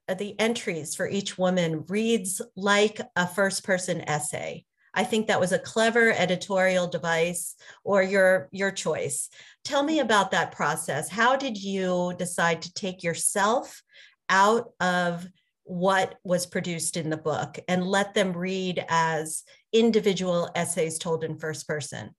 uh, 0.09 0.15
the 0.15 0.39
entries 0.39 0.95
for 0.95 1.09
each 1.09 1.39
woman 1.39 1.85
reads 1.89 2.43
like 2.57 3.01
a 3.17 3.27
first 3.27 3.65
person 3.65 4.03
essay. 4.03 4.65
I 4.93 5.05
think 5.05 5.27
that 5.27 5.41
was 5.41 5.53
a 5.53 5.59
clever 5.59 6.13
editorial 6.13 6.89
device 6.89 7.55
or 7.85 8.03
your 8.03 8.49
your 8.51 8.71
choice. 8.71 9.29
Tell 9.65 9.83
me 9.83 10.01
about 10.01 10.33
that 10.33 10.53
process. 10.53 11.09
How 11.09 11.37
did 11.37 11.57
you 11.57 12.15
decide 12.19 12.63
to 12.63 12.75
take 12.75 13.03
yourself 13.03 13.83
out 14.29 14.73
of 14.81 15.27
what 15.65 16.17
was 16.25 16.47
produced 16.47 16.97
in 16.97 17.11
the 17.11 17.17
book 17.17 17.59
and 17.69 17.87
let 17.87 18.15
them 18.15 18.33
read 18.33 18.85
as 18.89 19.45
individual 19.73 20.51
essays 20.57 20.99
told 20.99 21.23
in 21.23 21.39
first 21.39 21.69
person? 21.69 22.11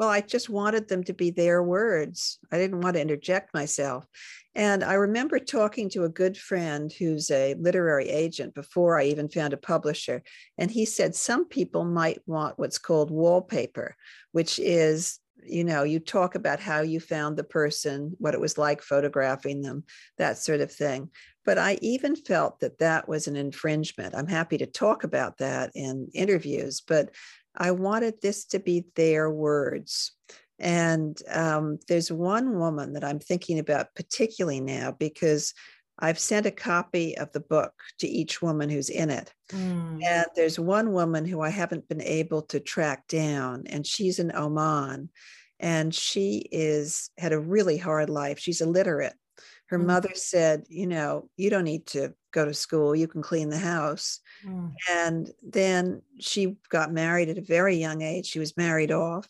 Well, 0.00 0.08
I 0.08 0.22
just 0.22 0.48
wanted 0.48 0.88
them 0.88 1.04
to 1.04 1.12
be 1.12 1.30
their 1.30 1.62
words. 1.62 2.38
I 2.50 2.56
didn't 2.56 2.80
want 2.80 2.94
to 2.94 3.02
interject 3.02 3.52
myself. 3.52 4.06
And 4.54 4.82
I 4.82 4.94
remember 4.94 5.38
talking 5.38 5.90
to 5.90 6.04
a 6.04 6.08
good 6.08 6.38
friend 6.38 6.90
who's 6.90 7.30
a 7.30 7.54
literary 7.60 8.08
agent 8.08 8.54
before 8.54 8.98
I 8.98 9.04
even 9.04 9.28
found 9.28 9.52
a 9.52 9.58
publisher. 9.58 10.22
And 10.56 10.70
he 10.70 10.86
said 10.86 11.14
some 11.14 11.46
people 11.46 11.84
might 11.84 12.22
want 12.24 12.58
what's 12.58 12.78
called 12.78 13.10
wallpaper, 13.10 13.94
which 14.32 14.58
is 14.58 15.18
you 15.46 15.64
know, 15.64 15.82
you 15.82 16.00
talk 16.00 16.34
about 16.34 16.60
how 16.60 16.80
you 16.82 17.00
found 17.00 17.36
the 17.36 17.44
person, 17.44 18.14
what 18.18 18.34
it 18.34 18.40
was 18.40 18.58
like 18.58 18.82
photographing 18.82 19.62
them, 19.62 19.84
that 20.18 20.38
sort 20.38 20.60
of 20.60 20.70
thing. 20.70 21.10
But 21.44 21.58
I 21.58 21.78
even 21.80 22.14
felt 22.14 22.60
that 22.60 22.78
that 22.78 23.08
was 23.08 23.26
an 23.26 23.36
infringement. 23.36 24.14
I'm 24.14 24.26
happy 24.26 24.58
to 24.58 24.66
talk 24.66 25.04
about 25.04 25.38
that 25.38 25.70
in 25.74 26.08
interviews, 26.12 26.82
but 26.86 27.10
I 27.60 27.72
wanted 27.72 28.14
this 28.20 28.46
to 28.46 28.58
be 28.58 28.86
their 28.96 29.30
words. 29.30 30.12
And 30.58 31.16
um, 31.30 31.78
there's 31.88 32.10
one 32.10 32.58
woman 32.58 32.94
that 32.94 33.04
I'm 33.04 33.20
thinking 33.20 33.58
about 33.58 33.94
particularly 33.94 34.60
now 34.60 34.96
because 34.98 35.54
I've 35.98 36.18
sent 36.18 36.46
a 36.46 36.50
copy 36.50 37.16
of 37.18 37.30
the 37.32 37.40
book 37.40 37.72
to 37.98 38.08
each 38.08 38.40
woman 38.40 38.70
who's 38.70 38.88
in 38.88 39.10
it. 39.10 39.32
Mm. 39.50 40.02
And 40.02 40.26
there's 40.34 40.58
one 40.58 40.92
woman 40.92 41.26
who 41.26 41.42
I 41.42 41.50
haven't 41.50 41.88
been 41.88 42.00
able 42.00 42.42
to 42.42 42.60
track 42.60 43.06
down, 43.06 43.64
and 43.66 43.86
she's 43.86 44.18
in 44.18 44.34
Oman. 44.34 45.10
And 45.58 45.94
she 45.94 46.48
is 46.50 47.10
had 47.18 47.34
a 47.34 47.38
really 47.38 47.76
hard 47.76 48.08
life. 48.08 48.38
She's 48.38 48.62
illiterate. 48.62 49.12
Her 49.66 49.78
mm. 49.78 49.84
mother 49.84 50.12
said, 50.14 50.64
you 50.68 50.86
know, 50.86 51.28
you 51.36 51.50
don't 51.50 51.64
need 51.64 51.86
to 51.88 52.14
go 52.32 52.46
to 52.46 52.54
school, 52.54 52.96
you 52.96 53.06
can 53.06 53.20
clean 53.20 53.50
the 53.50 53.58
house. 53.58 54.20
Mm. 54.44 54.72
And 54.90 55.30
then 55.42 56.02
she 56.18 56.56
got 56.68 56.92
married 56.92 57.28
at 57.28 57.38
a 57.38 57.42
very 57.42 57.76
young 57.76 58.02
age. 58.02 58.26
She 58.26 58.38
was 58.38 58.56
married 58.56 58.92
off. 58.92 59.28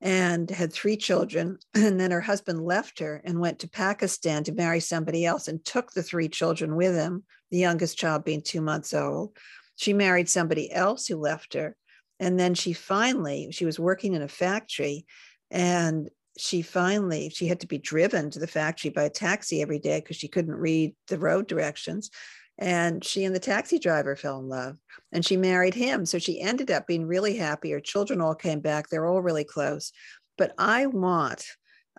and 0.00 0.48
had 0.50 0.72
three 0.72 0.96
children. 0.96 1.58
And 1.74 1.98
then 1.98 2.10
her 2.12 2.20
husband 2.20 2.64
left 2.64 3.00
her 3.00 3.20
and 3.24 3.40
went 3.40 3.58
to 3.60 3.68
Pakistan 3.68 4.44
to 4.44 4.52
marry 4.52 4.80
somebody 4.80 5.26
else 5.26 5.48
and 5.48 5.64
took 5.64 5.92
the 5.92 6.02
three 6.02 6.28
children 6.28 6.76
with 6.76 6.94
him, 6.94 7.24
the 7.50 7.58
youngest 7.58 7.98
child 7.98 8.24
being 8.24 8.42
two 8.42 8.60
months 8.60 8.94
old. 8.94 9.36
She 9.76 9.92
married 9.92 10.28
somebody 10.28 10.72
else 10.72 11.06
who 11.06 11.16
left 11.16 11.54
her. 11.54 11.76
And 12.20 12.38
then 12.38 12.54
she 12.54 12.72
finally, 12.72 13.48
she 13.52 13.64
was 13.64 13.78
working 13.78 14.14
in 14.14 14.22
a 14.22 14.28
factory 14.28 15.06
and 15.50 16.10
she 16.36 16.62
finally, 16.62 17.30
she 17.30 17.48
had 17.48 17.60
to 17.60 17.66
be 17.66 17.78
driven 17.78 18.30
to 18.30 18.38
the 18.38 18.46
factory 18.46 18.90
by 18.90 19.04
a 19.04 19.10
taxi 19.10 19.60
every 19.62 19.78
day 19.78 20.00
because 20.00 20.16
she 20.16 20.28
couldn't 20.28 20.54
read 20.54 20.94
the 21.08 21.18
road 21.18 21.48
directions. 21.48 22.10
And 22.58 23.04
she 23.04 23.24
and 23.24 23.34
the 23.34 23.40
taxi 23.40 23.78
driver 23.78 24.16
fell 24.16 24.40
in 24.40 24.48
love 24.48 24.78
and 25.12 25.24
she 25.24 25.36
married 25.36 25.74
him. 25.74 26.04
So 26.04 26.18
she 26.18 26.40
ended 26.40 26.70
up 26.70 26.86
being 26.86 27.06
really 27.06 27.36
happy. 27.36 27.70
Her 27.70 27.80
children 27.80 28.20
all 28.20 28.34
came 28.34 28.60
back. 28.60 28.88
They're 28.88 29.06
all 29.06 29.22
really 29.22 29.44
close. 29.44 29.92
But 30.36 30.54
I 30.58 30.86
want 30.86 31.44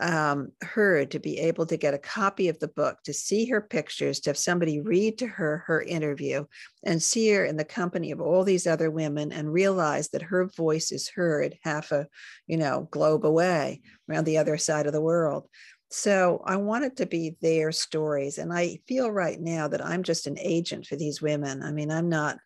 um, 0.01 0.51
her 0.61 1.05
to 1.05 1.19
be 1.19 1.39
able 1.39 1.65
to 1.65 1.77
get 1.77 1.93
a 1.93 1.99
copy 1.99 2.47
of 2.47 2.57
the 2.59 2.69
book, 2.69 2.97
to 3.03 3.13
see 3.13 3.45
her 3.47 3.61
pictures, 3.61 4.19
to 4.21 4.29
have 4.29 4.37
somebody 4.37 4.79
read 4.79 5.17
to 5.17 5.27
her 5.27 5.63
her 5.67 5.81
interview 5.81 6.45
and 6.83 7.03
see 7.03 7.29
her 7.31 7.43
in 7.43 7.57
the 7.57 7.65
company 7.65 8.11
of 8.11 8.21
all 8.21 8.43
these 8.43 8.65
other 8.65 8.89
women 8.89 9.33
and 9.33 9.51
realize 9.51 10.09
that 10.09 10.21
her 10.21 10.45
voice 10.45 10.91
is 10.91 11.09
heard 11.09 11.57
half 11.63 11.91
a, 11.91 12.07
you 12.47 12.57
know, 12.57 12.87
globe 12.91 13.25
away 13.25 13.81
around 14.09 14.23
the 14.23 14.37
other 14.37 14.57
side 14.57 14.87
of 14.87 14.93
the 14.93 15.01
world. 15.01 15.49
So 15.89 16.41
I 16.45 16.57
want 16.57 16.85
it 16.85 16.97
to 16.97 17.05
be 17.05 17.35
their 17.41 17.71
stories. 17.71 18.37
And 18.37 18.53
I 18.53 18.79
feel 18.87 19.09
right 19.09 19.39
now 19.39 19.67
that 19.67 19.83
I'm 19.83 20.03
just 20.03 20.27
an 20.27 20.37
agent 20.39 20.85
for 20.85 20.95
these 20.95 21.21
women. 21.21 21.63
I 21.63 21.71
mean, 21.71 21.89
I'm 21.91 22.09
not, 22.09 22.37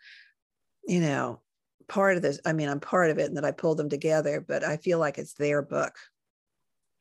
you 0.86 1.02
know, 1.02 1.42
part 1.88 2.16
of 2.16 2.22
this. 2.22 2.40
I 2.46 2.54
mean, 2.54 2.70
I'm 2.70 2.80
part 2.80 3.12
of 3.12 3.18
it 3.18 3.28
and 3.28 3.38
that 3.38 3.46
I 3.46 3.52
pulled 3.52 3.78
them 3.78 3.90
together, 3.90 4.44
but 4.46 4.64
I 4.64 4.78
feel 4.78 4.98
like 4.98 5.18
it's 5.18 5.34
their 5.34 5.62
book. 5.62 5.94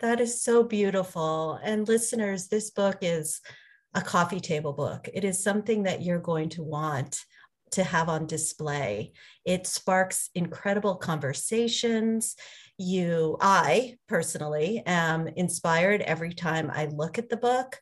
That 0.01 0.21
is 0.21 0.43
so 0.43 0.65
beautiful. 0.65 1.61
And 1.63 1.87
listeners, 1.87 2.49
this 2.49 2.71
book 2.71 2.99
is 3.03 3.41
a 3.95 4.03
coffee 4.03 4.41
table 4.41 4.73
book. 4.73 5.09
It 5.15 5.23
is 5.25 5.43
something 5.43 5.85
that 5.85 6.03
you're 6.03 6.19
going 6.19 6.49
to 6.51 6.63
want 6.63 7.25
to 7.73 7.85
have 7.85 8.09
on 8.09 8.27
display. 8.27 9.13
It 9.45 9.67
sparks 9.67 10.31
incredible 10.35 10.97
conversations. 10.97 12.37
You, 12.83 13.37
I 13.41 13.97
personally 14.09 14.83
am 14.85 15.29
inspired 15.29 16.01
every 16.03 16.33
time 16.33 16.71
I 16.73 16.87
look 16.87 17.17
at 17.17 17.29
the 17.29 17.37
book. 17.37 17.81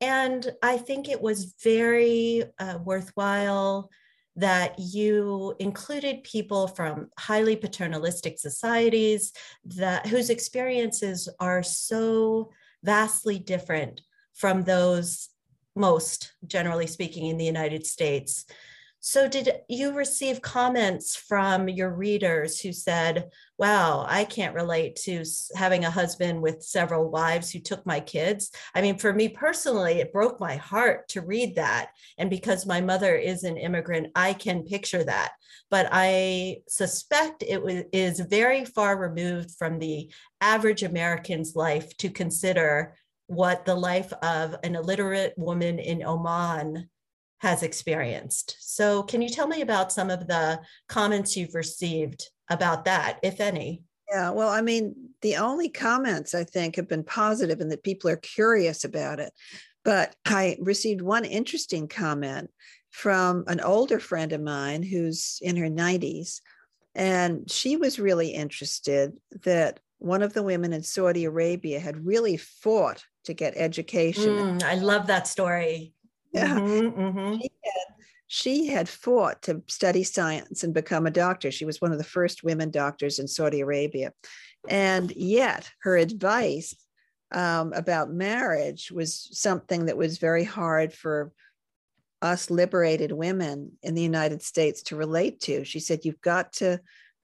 And 0.00 0.52
I 0.62 0.76
think 0.76 1.08
it 1.08 1.22
was 1.22 1.54
very 1.62 2.44
uh, 2.58 2.78
worthwhile 2.84 3.90
that 4.36 4.78
you 4.78 5.54
included 5.58 6.22
people 6.22 6.68
from 6.68 7.08
highly 7.18 7.56
paternalistic 7.56 8.38
societies 8.38 9.32
that 9.64 10.06
whose 10.06 10.28
experiences 10.28 11.28
are 11.40 11.62
so 11.62 12.50
vastly 12.84 13.38
different 13.38 14.02
from 14.34 14.64
those 14.64 15.30
most 15.74 16.32
generally 16.46 16.86
speaking 16.86 17.26
in 17.26 17.38
the 17.38 17.44
United 17.44 17.86
States. 17.86 18.44
So, 19.08 19.28
did 19.28 19.60
you 19.68 19.92
receive 19.92 20.42
comments 20.42 21.14
from 21.14 21.68
your 21.68 21.90
readers 21.90 22.58
who 22.58 22.72
said, 22.72 23.30
Wow, 23.56 24.04
I 24.08 24.24
can't 24.24 24.52
relate 24.52 24.96
to 25.04 25.22
having 25.54 25.84
a 25.84 25.92
husband 25.92 26.42
with 26.42 26.64
several 26.64 27.08
wives 27.08 27.52
who 27.52 27.60
took 27.60 27.86
my 27.86 28.00
kids? 28.00 28.50
I 28.74 28.82
mean, 28.82 28.98
for 28.98 29.12
me 29.12 29.28
personally, 29.28 30.00
it 30.00 30.12
broke 30.12 30.40
my 30.40 30.56
heart 30.56 31.06
to 31.10 31.20
read 31.20 31.54
that. 31.54 31.90
And 32.18 32.28
because 32.28 32.66
my 32.66 32.80
mother 32.80 33.14
is 33.14 33.44
an 33.44 33.56
immigrant, 33.56 34.08
I 34.16 34.32
can 34.32 34.64
picture 34.64 35.04
that. 35.04 35.34
But 35.70 35.88
I 35.92 36.62
suspect 36.66 37.44
it 37.44 37.88
is 37.92 38.18
very 38.18 38.64
far 38.64 38.98
removed 38.98 39.52
from 39.52 39.78
the 39.78 40.10
average 40.40 40.82
American's 40.82 41.54
life 41.54 41.96
to 41.98 42.10
consider 42.10 42.96
what 43.28 43.66
the 43.66 43.76
life 43.76 44.12
of 44.20 44.56
an 44.64 44.74
illiterate 44.74 45.34
woman 45.36 45.78
in 45.78 46.02
Oman 46.02 46.88
has 47.38 47.62
experienced. 47.62 48.56
So, 48.60 49.02
can 49.02 49.22
you 49.22 49.28
tell 49.28 49.46
me 49.46 49.60
about 49.60 49.92
some 49.92 50.10
of 50.10 50.26
the 50.26 50.60
comments 50.88 51.36
you've 51.36 51.54
received 51.54 52.30
about 52.50 52.84
that, 52.84 53.18
if 53.22 53.40
any? 53.40 53.82
Yeah, 54.10 54.30
well, 54.30 54.48
I 54.48 54.62
mean, 54.62 54.94
the 55.22 55.36
only 55.36 55.68
comments 55.68 56.34
I 56.34 56.44
think 56.44 56.76
have 56.76 56.88
been 56.88 57.04
positive 57.04 57.60
and 57.60 57.70
that 57.72 57.82
people 57.82 58.08
are 58.08 58.16
curious 58.16 58.84
about 58.84 59.18
it. 59.18 59.32
But 59.84 60.14
I 60.24 60.56
received 60.60 61.00
one 61.02 61.24
interesting 61.24 61.88
comment 61.88 62.50
from 62.90 63.44
an 63.46 63.60
older 63.60 64.00
friend 64.00 64.32
of 64.32 64.40
mine 64.40 64.82
who's 64.82 65.38
in 65.42 65.56
her 65.56 65.68
90s. 65.68 66.40
And 66.94 67.50
she 67.50 67.76
was 67.76 67.98
really 67.98 68.30
interested 68.30 69.18
that 69.44 69.80
one 69.98 70.22
of 70.22 70.32
the 70.32 70.42
women 70.42 70.72
in 70.72 70.82
Saudi 70.82 71.24
Arabia 71.24 71.78
had 71.78 72.06
really 72.06 72.36
fought 72.36 73.04
to 73.24 73.34
get 73.34 73.54
education. 73.56 74.58
Mm, 74.58 74.62
I 74.62 74.74
love 74.76 75.08
that 75.08 75.28
story. 75.28 75.92
Yeah. 76.36 76.58
Mm-hmm, 76.58 77.00
mm-hmm. 77.00 77.40
She, 77.40 77.50
had, 77.64 77.94
she 78.26 78.66
had 78.66 78.88
fought 78.88 79.42
to 79.42 79.62
study 79.68 80.02
science 80.02 80.64
and 80.64 80.74
become 80.74 81.06
a 81.06 81.10
doctor. 81.10 81.50
She 81.50 81.64
was 81.64 81.80
one 81.80 81.92
of 81.92 81.98
the 81.98 82.04
first 82.04 82.44
women 82.44 82.70
doctors 82.70 83.18
in 83.18 83.26
Saudi 83.26 83.60
Arabia. 83.60 84.12
And 84.68 85.10
yet, 85.12 85.70
her 85.82 85.96
advice 85.96 86.74
um, 87.32 87.72
about 87.72 88.10
marriage 88.10 88.90
was 88.90 89.28
something 89.32 89.86
that 89.86 89.96
was 89.96 90.18
very 90.18 90.44
hard 90.44 90.92
for 90.92 91.32
us 92.22 92.50
liberated 92.50 93.12
women 93.12 93.72
in 93.82 93.94
the 93.94 94.02
United 94.02 94.42
States 94.42 94.82
to 94.84 94.96
relate 94.96 95.40
to. 95.40 95.64
She 95.64 95.80
said, 95.80 96.04
You've 96.04 96.20
got 96.20 96.52
to. 96.54 96.80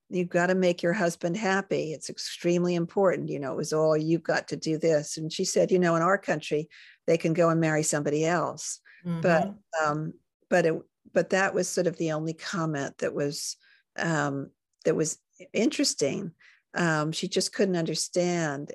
You've 0.09 0.29
got 0.29 0.48
to 0.48 0.55
make 0.55 0.83
your 0.83 0.92
husband 0.92 1.38
happy. 1.38 1.94
It's 1.94 2.11
extremely 2.11 2.75
important. 2.75 3.31
You 3.31 3.40
know, 3.40 3.53
it 3.53 3.57
was 3.57 3.72
all 3.72 3.96
you've 3.96 4.22
got 4.22 4.48
to 4.48 4.57
do 4.57 4.77
this. 4.77 5.16
And 5.16 5.33
she 5.33 5.46
said, 5.46 5.72
you 5.72 5.79
know, 5.79 5.96
in 5.96 6.03
our 6.03 6.18
country, 6.18 6.68
they 7.07 7.16
can 7.16 7.33
go 7.33 7.48
and 7.48 7.59
marry 7.59 7.83
somebody 7.83 8.27
else. 8.27 8.79
Mm-hmm. 9.06 9.20
But 9.20 9.54
um, 9.82 10.14
but 10.48 10.66
it 10.66 10.74
but 11.12 11.30
that 11.30 11.54
was 11.54 11.68
sort 11.68 11.86
of 11.86 11.96
the 11.96 12.12
only 12.12 12.34
comment 12.34 12.98
that 12.98 13.14
was 13.14 13.56
um, 13.98 14.50
that 14.84 14.94
was 14.94 15.18
interesting. 15.52 16.32
Um, 16.74 17.12
she 17.12 17.28
just 17.28 17.52
couldn't 17.52 17.76
understand 17.76 18.72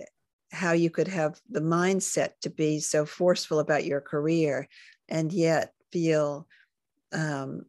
how 0.52 0.72
you 0.72 0.90
could 0.90 1.08
have 1.08 1.40
the 1.50 1.62
mindset 1.62 2.32
to 2.42 2.50
be 2.50 2.80
so 2.80 3.06
forceful 3.06 3.60
about 3.60 3.86
your 3.86 4.02
career 4.02 4.68
and 5.10 5.32
yet 5.34 5.74
feel 5.92 6.48
um, 7.14 7.64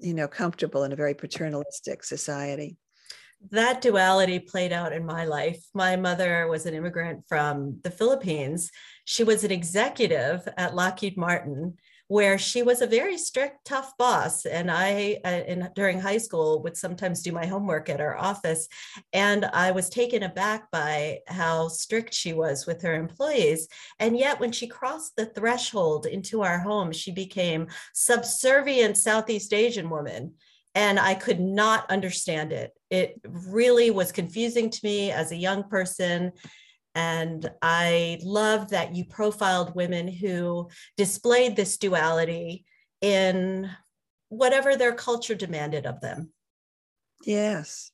you 0.00 0.14
know 0.14 0.28
comfortable 0.28 0.84
in 0.84 0.92
a 0.92 0.96
very 0.96 1.14
paternalistic 1.14 2.04
society 2.04 2.76
that 3.50 3.80
duality 3.80 4.38
played 4.38 4.72
out 4.72 4.92
in 4.92 5.06
my 5.06 5.24
life. 5.24 5.64
My 5.74 5.96
mother 5.96 6.46
was 6.48 6.66
an 6.66 6.74
immigrant 6.74 7.24
from 7.28 7.80
the 7.82 7.90
Philippines. 7.90 8.70
She 9.04 9.24
was 9.24 9.44
an 9.44 9.50
executive 9.50 10.48
at 10.56 10.74
Lockheed 10.74 11.16
Martin 11.16 11.76
where 12.08 12.38
she 12.38 12.62
was 12.62 12.82
a 12.82 12.86
very 12.86 13.18
strict, 13.18 13.64
tough 13.64 13.96
boss. 13.98 14.46
And 14.46 14.70
I, 14.70 15.20
uh, 15.24 15.42
in, 15.46 15.68
during 15.74 16.00
high 16.00 16.18
school, 16.18 16.62
would 16.62 16.76
sometimes 16.76 17.22
do 17.22 17.32
my 17.32 17.46
homework 17.46 17.88
at 17.88 18.00
her 18.00 18.16
office. 18.16 18.68
And 19.12 19.44
I 19.46 19.72
was 19.72 19.88
taken 19.88 20.22
aback 20.22 20.70
by 20.70 21.18
how 21.26 21.68
strict 21.68 22.14
she 22.14 22.32
was 22.32 22.66
with 22.66 22.82
her 22.82 22.94
employees. 22.94 23.66
And 23.98 24.16
yet, 24.16 24.38
when 24.38 24.52
she 24.52 24.68
crossed 24.68 25.16
the 25.16 25.26
threshold 25.26 26.06
into 26.06 26.42
our 26.42 26.60
home, 26.60 26.92
she 26.92 27.10
became 27.10 27.66
subservient 27.92 28.96
Southeast 28.96 29.52
Asian 29.52 29.90
woman 29.90 30.34
and 30.76 31.00
I 31.00 31.14
could 31.14 31.40
not 31.40 31.90
understand 31.90 32.52
it. 32.52 32.72
It 32.90 33.18
really 33.24 33.90
was 33.90 34.12
confusing 34.12 34.68
to 34.68 34.80
me 34.84 35.10
as 35.10 35.32
a 35.32 35.36
young 35.36 35.64
person. 35.64 36.32
And 36.94 37.50
I 37.62 38.20
love 38.22 38.68
that 38.70 38.94
you 38.94 39.06
profiled 39.06 39.74
women 39.74 40.06
who 40.06 40.68
displayed 40.98 41.56
this 41.56 41.78
duality 41.78 42.66
in 43.00 43.70
whatever 44.28 44.76
their 44.76 44.92
culture 44.92 45.34
demanded 45.34 45.86
of 45.86 46.02
them. 46.02 46.30
Yes. 47.24 47.90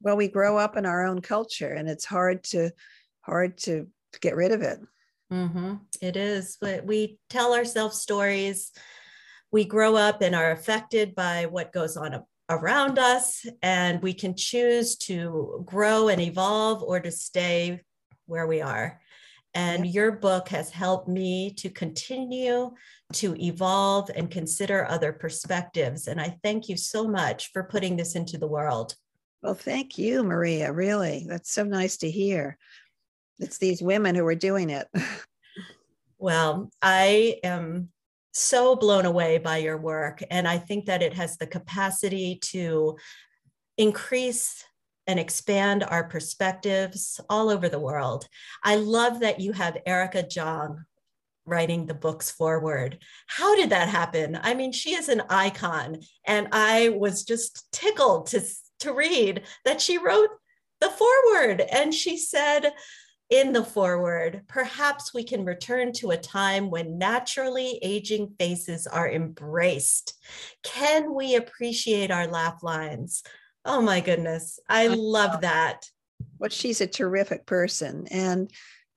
Well, 0.00 0.16
we 0.16 0.26
grow 0.26 0.58
up 0.58 0.76
in 0.76 0.86
our 0.86 1.06
own 1.06 1.20
culture 1.20 1.72
and 1.72 1.88
it's 1.88 2.04
hard 2.04 2.42
to 2.44 2.72
hard 3.20 3.56
to 3.58 3.86
get 4.20 4.34
rid 4.34 4.50
of 4.50 4.62
it. 4.62 4.80
Mm-hmm. 5.32 5.74
It 6.02 6.16
is, 6.16 6.58
but 6.60 6.84
we 6.84 7.18
tell 7.30 7.54
ourselves 7.54 8.00
stories. 8.00 8.72
We 9.54 9.64
grow 9.64 9.94
up 9.94 10.20
and 10.20 10.34
are 10.34 10.50
affected 10.50 11.14
by 11.14 11.46
what 11.46 11.72
goes 11.72 11.96
on 11.96 12.24
around 12.50 12.98
us, 12.98 13.46
and 13.62 14.02
we 14.02 14.12
can 14.12 14.34
choose 14.34 14.96
to 14.96 15.62
grow 15.64 16.08
and 16.08 16.20
evolve 16.20 16.82
or 16.82 16.98
to 16.98 17.12
stay 17.12 17.80
where 18.26 18.48
we 18.48 18.62
are. 18.62 19.00
And 19.54 19.86
your 19.86 20.10
book 20.10 20.48
has 20.48 20.70
helped 20.70 21.06
me 21.06 21.52
to 21.52 21.70
continue 21.70 22.72
to 23.12 23.36
evolve 23.40 24.10
and 24.16 24.28
consider 24.28 24.86
other 24.88 25.12
perspectives. 25.12 26.08
And 26.08 26.20
I 26.20 26.36
thank 26.42 26.68
you 26.68 26.76
so 26.76 27.06
much 27.06 27.52
for 27.52 27.62
putting 27.62 27.96
this 27.96 28.16
into 28.16 28.38
the 28.38 28.48
world. 28.48 28.96
Well, 29.40 29.54
thank 29.54 29.96
you, 29.98 30.24
Maria. 30.24 30.72
Really, 30.72 31.26
that's 31.28 31.52
so 31.52 31.62
nice 31.62 31.98
to 31.98 32.10
hear. 32.10 32.58
It's 33.38 33.58
these 33.58 33.80
women 33.80 34.16
who 34.16 34.26
are 34.26 34.34
doing 34.34 34.70
it. 34.70 34.88
well, 36.18 36.72
I 36.82 37.38
am 37.44 37.90
so 38.34 38.76
blown 38.76 39.06
away 39.06 39.38
by 39.38 39.58
your 39.58 39.78
work. 39.78 40.22
And 40.30 40.46
I 40.46 40.58
think 40.58 40.86
that 40.86 41.02
it 41.02 41.14
has 41.14 41.36
the 41.36 41.46
capacity 41.46 42.38
to 42.42 42.98
increase 43.78 44.64
and 45.06 45.18
expand 45.18 45.84
our 45.84 46.04
perspectives 46.04 47.20
all 47.28 47.50
over 47.50 47.68
the 47.68 47.78
world. 47.78 48.26
I 48.62 48.76
love 48.76 49.20
that 49.20 49.40
you 49.40 49.52
have 49.52 49.78
Erica 49.86 50.22
Jong 50.22 50.84
writing 51.46 51.86
the 51.86 51.94
book's 51.94 52.30
foreword. 52.30 52.98
How 53.26 53.54
did 53.54 53.70
that 53.70 53.88
happen? 53.88 54.38
I 54.42 54.54
mean, 54.54 54.72
she 54.72 54.94
is 54.94 55.08
an 55.08 55.22
icon, 55.28 55.98
and 56.26 56.48
I 56.52 56.88
was 56.88 57.24
just 57.24 57.70
tickled 57.70 58.28
to, 58.28 58.42
to 58.80 58.94
read 58.94 59.42
that 59.64 59.80
she 59.80 59.98
wrote 59.98 60.30
the 60.80 60.88
foreword. 60.88 61.60
And 61.60 61.92
she 61.94 62.16
said 62.16 62.72
in 63.30 63.52
the 63.52 63.64
foreword, 63.64 64.42
perhaps 64.48 65.14
we 65.14 65.24
can 65.24 65.44
return 65.44 65.92
to 65.94 66.10
a 66.10 66.16
time 66.16 66.70
when 66.70 66.98
naturally 66.98 67.78
aging 67.82 68.34
faces 68.38 68.86
are 68.86 69.10
embraced. 69.10 70.14
Can 70.62 71.14
we 71.14 71.34
appreciate 71.34 72.10
our 72.10 72.26
laugh 72.26 72.62
lines? 72.62 73.22
Oh 73.64 73.80
my 73.80 74.00
goodness, 74.00 74.58
I 74.68 74.88
love 74.88 75.40
that. 75.40 75.88
Well, 76.38 76.50
she's 76.50 76.80
a 76.80 76.86
terrific 76.86 77.46
person. 77.46 78.06
And 78.10 78.50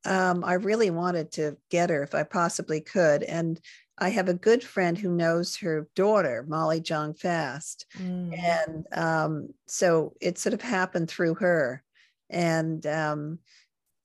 um, 0.05 0.43
I 0.43 0.53
really 0.53 0.89
wanted 0.89 1.31
to 1.33 1.57
get 1.69 1.89
her 1.89 2.03
if 2.03 2.13
I 2.13 2.23
possibly 2.23 2.81
could. 2.81 3.23
And 3.23 3.59
I 3.97 4.09
have 4.09 4.29
a 4.29 4.33
good 4.33 4.63
friend 4.63 4.97
who 4.97 5.09
knows 5.09 5.55
her 5.57 5.87
daughter, 5.95 6.45
Molly 6.47 6.81
Jong 6.81 7.13
Fast. 7.13 7.85
Mm. 7.97 8.37
And 8.37 8.85
um, 8.93 9.49
so 9.67 10.13
it 10.21 10.37
sort 10.37 10.53
of 10.53 10.61
happened 10.61 11.09
through 11.09 11.35
her. 11.35 11.83
And 12.29 12.85
um, 12.85 13.39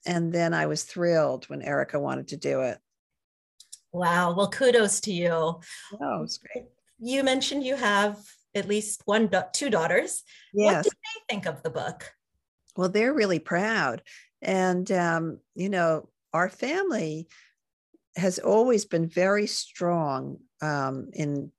and 0.07 0.33
then 0.33 0.55
I 0.55 0.67
was 0.67 0.83
thrilled 0.83 1.45
when 1.47 1.63
Erica 1.63 1.99
wanted 1.99 2.29
to 2.29 2.37
do 2.37 2.63
it. 2.63 2.79
Wow. 3.93 4.35
Well, 4.35 4.49
kudos 4.49 5.01
to 5.03 5.13
you. 5.13 5.31
Oh, 5.31 6.23
it's 6.23 6.39
great. 6.39 6.67
You 6.99 7.23
mentioned 7.23 7.65
you 7.65 7.77
have 7.77 8.19
at 8.55 8.69
least 8.69 9.03
one, 9.05 9.31
two 9.53 9.71
daughters. 9.71 10.23
Yes. 10.53 10.75
What 10.75 10.85
did 10.85 10.93
they 10.93 11.35
think 11.35 11.47
of 11.47 11.63
the 11.63 11.71
book? 11.71 12.13
Well, 12.77 12.89
they're 12.89 13.13
really 13.13 13.39
proud. 13.39 14.03
And, 14.41 14.91
um, 14.91 15.39
you 15.55 15.69
know, 15.69 16.09
our 16.33 16.49
family 16.49 17.29
has 18.17 18.39
always 18.39 18.85
been 18.85 19.09
very 19.09 19.47
strong 19.47 20.39
um, 20.61 21.11
in 21.13 21.53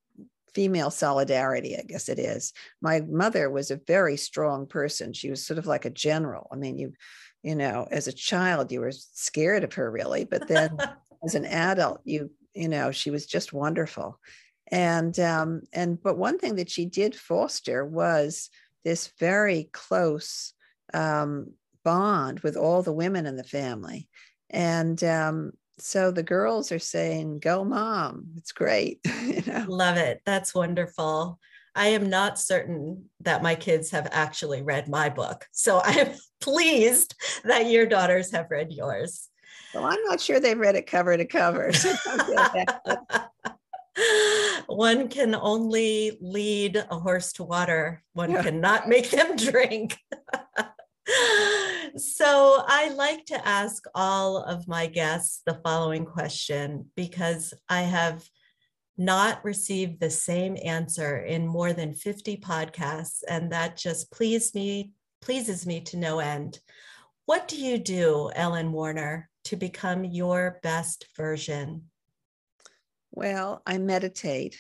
female 0.54 0.92
solidarity, 0.92 1.78
I 1.78 1.84
guess 1.84 2.10
it 2.10 2.20
is. 2.20 2.54
My 2.82 3.02
mother 3.02 3.50
was 3.50 3.72
a 3.72 3.80
very 3.88 4.18
strong 4.18 4.68
person. 4.68 5.14
She 5.14 5.30
was 5.30 5.46
sort 5.46 5.58
of 5.58 5.66
like 5.66 5.86
a 5.86 5.90
general. 5.90 6.48
I 6.52 6.56
mean, 6.56 6.78
you, 6.78 6.94
you 7.44 7.56
know, 7.56 7.88
as 7.92 8.08
a 8.08 8.14
child, 8.14 8.72
you 8.72 8.80
were 8.80 8.92
scared 8.92 9.64
of 9.64 9.74
her 9.74 9.92
really, 9.92 10.24
but 10.24 10.48
then 10.48 10.78
as 11.24 11.36
an 11.36 11.46
adult, 11.46 12.02
you, 12.06 12.32
you 12.54 12.70
know, 12.70 12.92
she 12.92 13.12
was 13.12 13.26
just 13.26 13.54
wonderful. 13.54 14.20
And 14.72 15.20
um, 15.20 15.62
and 15.74 16.02
but 16.02 16.18
one 16.18 16.40
thing 16.40 16.56
that 16.56 16.72
she 16.72 16.86
did 16.86 17.16
foster 17.16 17.86
was 17.86 18.50
this 18.84 19.12
very 19.20 19.70
close 19.72 20.54
um, 20.94 21.52
bond 21.84 22.40
with 22.40 22.56
all 22.56 22.82
the 22.82 22.94
women 22.94 23.26
in 23.26 23.36
the 23.36 23.44
family. 23.44 24.10
And 24.50 25.04
um, 25.04 25.52
so 25.80 26.12
the 26.12 26.24
girls 26.24 26.72
are 26.72 26.80
saying, 26.80 27.40
Go, 27.40 27.64
mom. 27.66 28.28
It's 28.38 28.52
great. 28.52 29.00
you 29.24 29.44
know? 29.46 29.66
Love 29.68 29.98
it. 29.98 30.22
That's 30.26 30.56
wonderful. 30.56 31.40
I 31.76 31.88
am 31.88 32.10
not 32.10 32.40
certain 32.40 33.10
that 33.22 33.44
my 33.44 33.56
kids 33.56 33.92
have 33.92 34.08
actually 34.12 34.62
read 34.62 34.88
my 34.88 35.10
book. 35.10 35.48
So 35.52 35.78
I 35.84 35.92
am 35.92 36.14
pleased 36.40 37.16
that 37.44 37.70
your 37.70 37.86
daughters 37.86 38.32
have 38.32 38.48
read 38.50 38.72
yours. 38.72 39.30
Well, 39.74 39.86
I'm 39.86 40.04
not 40.06 40.20
sure 40.20 40.40
they've 40.40 40.58
read 40.58 40.76
it 40.76 40.86
cover 40.86 41.18
to 41.18 41.26
cover. 41.26 41.72
one 44.68 45.08
can 45.08 45.36
only 45.36 46.18
lead 46.22 46.76
a 46.78 47.00
horse 47.00 47.34
to 47.34 47.44
water, 47.44 48.04
one 48.14 48.32
yeah. 48.32 48.44
cannot 48.44 48.88
make 48.88 49.10
them 49.10 49.36
drink. 49.36 49.98
so 51.98 52.64
I 52.68 52.90
like 52.90 53.26
to 53.26 53.48
ask 53.48 53.84
all 53.96 54.38
of 54.38 54.68
my 54.68 54.86
guests 54.86 55.42
the 55.46 55.60
following 55.64 56.06
question 56.06 56.92
because 56.96 57.54
I 57.68 57.82
have 57.82 58.24
not 58.98 59.44
received 59.44 60.00
the 60.00 60.10
same 60.10 60.58
answer 60.64 61.18
in 61.18 61.48
more 61.48 61.74
than 61.74 61.94
50 61.94 62.38
podcasts 62.38 63.24
and 63.28 63.52
that 63.52 63.78
just 63.78 64.12
pleases 64.12 64.54
me 64.54 64.92
pleases 65.22 65.66
me 65.66 65.80
to 65.80 65.96
no 65.96 66.20
end. 66.20 66.60
What 67.26 67.48
do 67.48 67.56
you 67.56 67.78
do, 67.78 68.30
Ellen 68.36 68.74
Warner, 68.74 69.30
to 69.46 69.56
become 69.56 70.04
your 70.04 70.60
best 70.64 71.06
version? 71.16 71.84
Well, 73.12 73.62
I 73.66 73.78
meditate. 73.78 74.60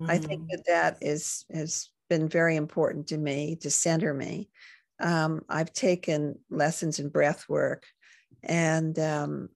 Mm-hmm. 0.00 0.10
I 0.10 0.18
think 0.18 0.42
mm. 0.42 0.48
that 0.50 0.64
that 0.66 0.98
is 1.00 1.46
has 1.50 1.88
been 2.10 2.28
very 2.28 2.56
important 2.56 3.06
to 3.08 3.16
me 3.16 3.56
to 3.62 3.70
center 3.70 4.12
me 4.12 4.50
um, 5.00 5.42
I've 5.48 5.72
taken 5.72 6.38
lessons 6.50 6.98
in 6.98 7.08
breath 7.08 7.48
work, 7.48 7.84
and 8.42 8.98
um, 8.98 9.48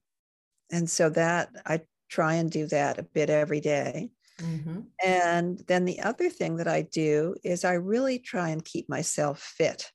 and 0.71 0.89
so 0.89 1.09
that 1.09 1.49
I 1.65 1.81
try 2.09 2.35
and 2.35 2.51
do 2.51 2.67
that 2.67 2.97
a 2.97 3.03
bit 3.03 3.29
every 3.29 3.61
day. 3.61 4.09
Mm-hmm. 4.39 4.81
And 5.03 5.63
then 5.67 5.85
the 5.85 5.99
other 6.01 6.29
thing 6.29 6.57
that 6.57 6.67
I 6.67 6.83
do 6.83 7.35
is 7.43 7.65
I 7.65 7.73
really 7.73 8.19
try 8.19 8.49
and 8.49 8.63
keep 8.63 8.89
myself 8.89 9.39
fit. 9.39 9.91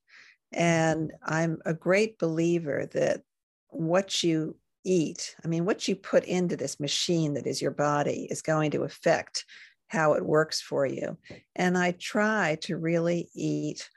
And 0.53 1.13
I'm 1.25 1.59
a 1.65 1.75
great 1.75 2.19
believer 2.19 2.89
that 2.93 3.23
what 3.69 4.23
you 4.23 4.57
eat, 4.85 5.35
I 5.45 5.49
mean, 5.49 5.65
what 5.65 5.89
you 5.89 5.97
put 5.97 6.25
into 6.25 6.57
this 6.57 6.79
machine 6.79 7.35
that 7.35 7.47
is 7.47 7.63
your 7.63 7.71
body 7.71 8.29
is 8.31 8.43
going 8.43 8.71
to 8.73 8.85
affect 8.85 9.45
how 9.89 10.15
it 10.15 10.25
works 10.25 10.61
for 10.61 10.87
you. 10.87 11.17
And 11.57 11.77
I 11.77 11.93
try 11.93 12.59
to 12.63 12.77
really 12.77 13.31
eat 13.35 13.89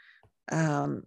um, 0.50 1.04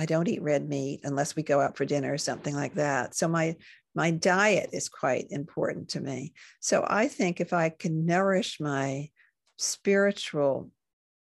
I 0.00 0.06
don't 0.06 0.28
eat 0.28 0.40
red 0.40 0.66
meat 0.66 1.00
unless 1.04 1.36
we 1.36 1.42
go 1.42 1.60
out 1.60 1.76
for 1.76 1.84
dinner 1.84 2.10
or 2.10 2.16
something 2.16 2.54
like 2.54 2.74
that. 2.76 3.14
So 3.14 3.28
my 3.28 3.56
my 3.94 4.10
diet 4.10 4.70
is 4.72 4.88
quite 4.88 5.26
important 5.30 5.90
to 5.90 6.00
me. 6.00 6.32
So 6.60 6.84
I 6.86 7.08
think 7.08 7.40
if 7.40 7.52
I 7.52 7.70
can 7.70 8.06
nourish 8.06 8.60
my 8.60 9.10
spiritual 9.56 10.70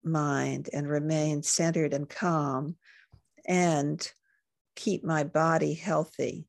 mind 0.02 0.70
and 0.72 0.88
remain 0.88 1.42
centered 1.42 1.94
and 1.94 2.08
calm 2.08 2.76
and 3.46 4.06
keep 4.76 5.04
my 5.04 5.24
body 5.24 5.74
healthy, 5.74 6.46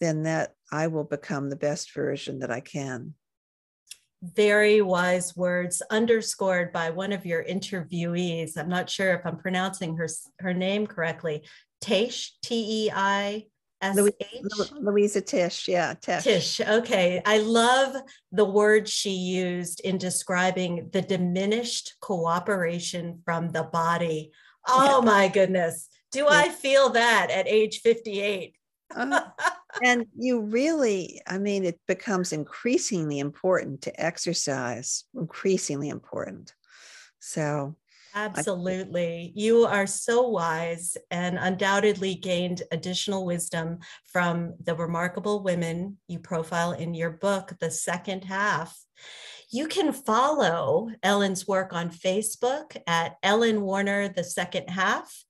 then 0.00 0.24
that 0.24 0.54
I 0.70 0.88
will 0.88 1.04
become 1.04 1.48
the 1.48 1.56
best 1.56 1.94
version 1.94 2.40
that 2.40 2.50
I 2.50 2.60
can 2.60 3.14
very 4.22 4.80
wise 4.80 5.36
words 5.36 5.82
underscored 5.90 6.72
by 6.72 6.90
one 6.90 7.12
of 7.12 7.26
your 7.26 7.44
interviewees. 7.44 8.56
I'm 8.56 8.68
not 8.68 8.90
sure 8.90 9.14
if 9.14 9.24
I'm 9.24 9.38
pronouncing 9.38 9.96
her 9.96 10.08
her 10.40 10.54
name 10.54 10.86
correctly. 10.86 11.44
Teish, 11.82 12.30
T 12.42 12.86
E 12.86 12.90
I 12.94 13.44
S 13.82 13.98
H. 13.98 14.72
Louisa 14.72 15.20
Tish, 15.20 15.68
yeah, 15.68 15.94
Tish. 16.00 16.24
Tish. 16.24 16.60
Okay, 16.60 17.20
I 17.24 17.38
love 17.38 17.96
the 18.32 18.44
word 18.44 18.88
she 18.88 19.10
used 19.10 19.80
in 19.80 19.98
describing 19.98 20.88
the 20.92 21.02
diminished 21.02 21.94
cooperation 22.00 23.20
from 23.24 23.50
the 23.50 23.64
body. 23.64 24.32
Oh 24.66 25.00
yeah. 25.00 25.04
my 25.04 25.28
goodness, 25.28 25.88
do 26.10 26.20
yeah. 26.20 26.26
I 26.30 26.48
feel 26.48 26.90
that 26.90 27.30
at 27.30 27.46
age 27.46 27.80
58? 27.80 28.54
uh, 28.94 29.20
and 29.82 30.06
you 30.16 30.40
really, 30.40 31.20
I 31.26 31.38
mean, 31.38 31.64
it 31.64 31.78
becomes 31.86 32.32
increasingly 32.32 33.18
important 33.18 33.82
to 33.82 34.00
exercise, 34.00 35.04
increasingly 35.14 35.88
important. 35.88 36.54
So, 37.18 37.76
Absolutely. 38.16 39.30
You 39.34 39.66
are 39.66 39.86
so 39.86 40.26
wise 40.28 40.96
and 41.10 41.36
undoubtedly 41.38 42.14
gained 42.14 42.62
additional 42.72 43.26
wisdom 43.26 43.80
from 44.06 44.54
the 44.64 44.74
remarkable 44.74 45.42
women 45.42 45.98
you 46.08 46.18
profile 46.18 46.72
in 46.72 46.94
your 46.94 47.10
book, 47.10 47.52
The 47.60 47.70
Second 47.70 48.24
Half. 48.24 48.74
You 49.50 49.68
can 49.68 49.92
follow 49.92 50.88
Ellen's 51.02 51.46
work 51.46 51.74
on 51.74 51.90
Facebook 51.90 52.78
at 52.86 53.16
Ellen 53.22 53.60
Warner, 53.60 54.08
The 54.08 54.24
Second 54.24 54.70
Half, 54.70 55.24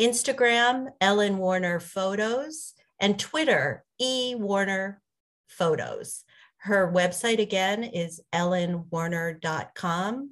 Instagram, 0.00 0.86
Ellen 0.98 1.36
Warner 1.36 1.78
Photos, 1.78 2.72
and 2.98 3.18
Twitter, 3.18 3.84
E 4.00 4.34
Warner 4.34 5.02
Photos. 5.46 6.24
Her 6.62 6.90
website 6.90 7.38
again 7.38 7.84
is 7.84 8.20
ellenwarner.com. 8.32 10.30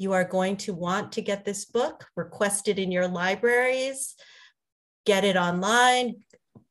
You 0.00 0.14
are 0.14 0.24
going 0.24 0.56
to 0.64 0.72
want 0.72 1.12
to 1.12 1.20
get 1.20 1.44
this 1.44 1.66
book, 1.66 2.06
request 2.16 2.68
it 2.68 2.78
in 2.78 2.90
your 2.90 3.06
libraries, 3.06 4.14
get 5.04 5.24
it 5.24 5.36
online, 5.36 6.24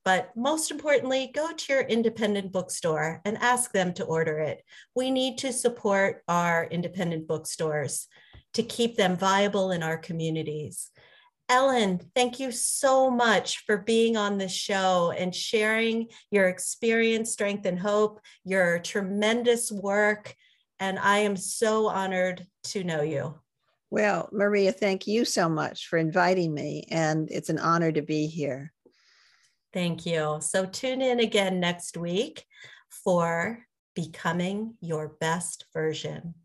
but 0.04 0.32
most 0.36 0.72
importantly, 0.72 1.30
go 1.32 1.52
to 1.52 1.74
your 1.74 1.84
independent 1.84 2.52
bookstore 2.52 3.22
and 3.24 3.38
ask 3.38 3.72
them 3.72 3.94
to 3.94 4.04
order 4.04 4.40
it. 4.40 4.64
We 4.96 5.12
need 5.12 5.38
to 5.38 5.54
support 5.54 6.24
our 6.28 6.66
independent 6.72 7.28
bookstores 7.28 8.08
to 8.56 8.64
keep 8.64 8.98
them 8.98 9.16
viable 9.16 9.70
in 9.70 9.84
our 9.84 10.00
communities. 10.00 10.90
Ellen, 11.50 12.00
thank 12.16 12.40
you 12.40 12.52
so 12.52 13.12
much 13.12 13.64
for 13.68 13.78
being 13.78 14.18
on 14.18 14.40
the 14.40 14.50
show 14.50 15.14
and 15.16 15.36
sharing 15.36 16.08
your 16.32 16.48
experience, 16.48 17.32
strength, 17.32 17.68
and 17.68 17.78
hope, 17.78 18.22
your 18.44 18.80
tremendous 18.80 19.72
work. 19.72 20.36
And 20.80 20.98
I 20.98 21.20
am 21.20 21.36
so 21.36 21.88
honored 21.88 22.46
to 22.66 22.84
know 22.84 23.02
you. 23.02 23.36
Well, 23.92 24.30
Maria, 24.32 24.72
thank 24.72 25.08
you 25.08 25.26
so 25.26 25.50
much 25.50 25.88
for 25.88 25.98
inviting 25.98 26.54
me, 26.54 26.88
and 26.92 27.30
it's 27.32 27.50
an 27.50 27.58
honor 27.58 27.92
to 27.92 28.02
be 28.02 28.28
here. 28.28 28.72
Thank 29.74 30.06
you. 30.06 30.38
So 30.42 30.66
tune 30.66 31.02
in 31.02 31.20
again 31.20 31.60
next 31.60 31.98
week 31.98 32.46
for 33.04 33.66
Becoming 33.96 34.76
Your 34.82 35.10
Best 35.20 35.66
Version. 35.74 36.36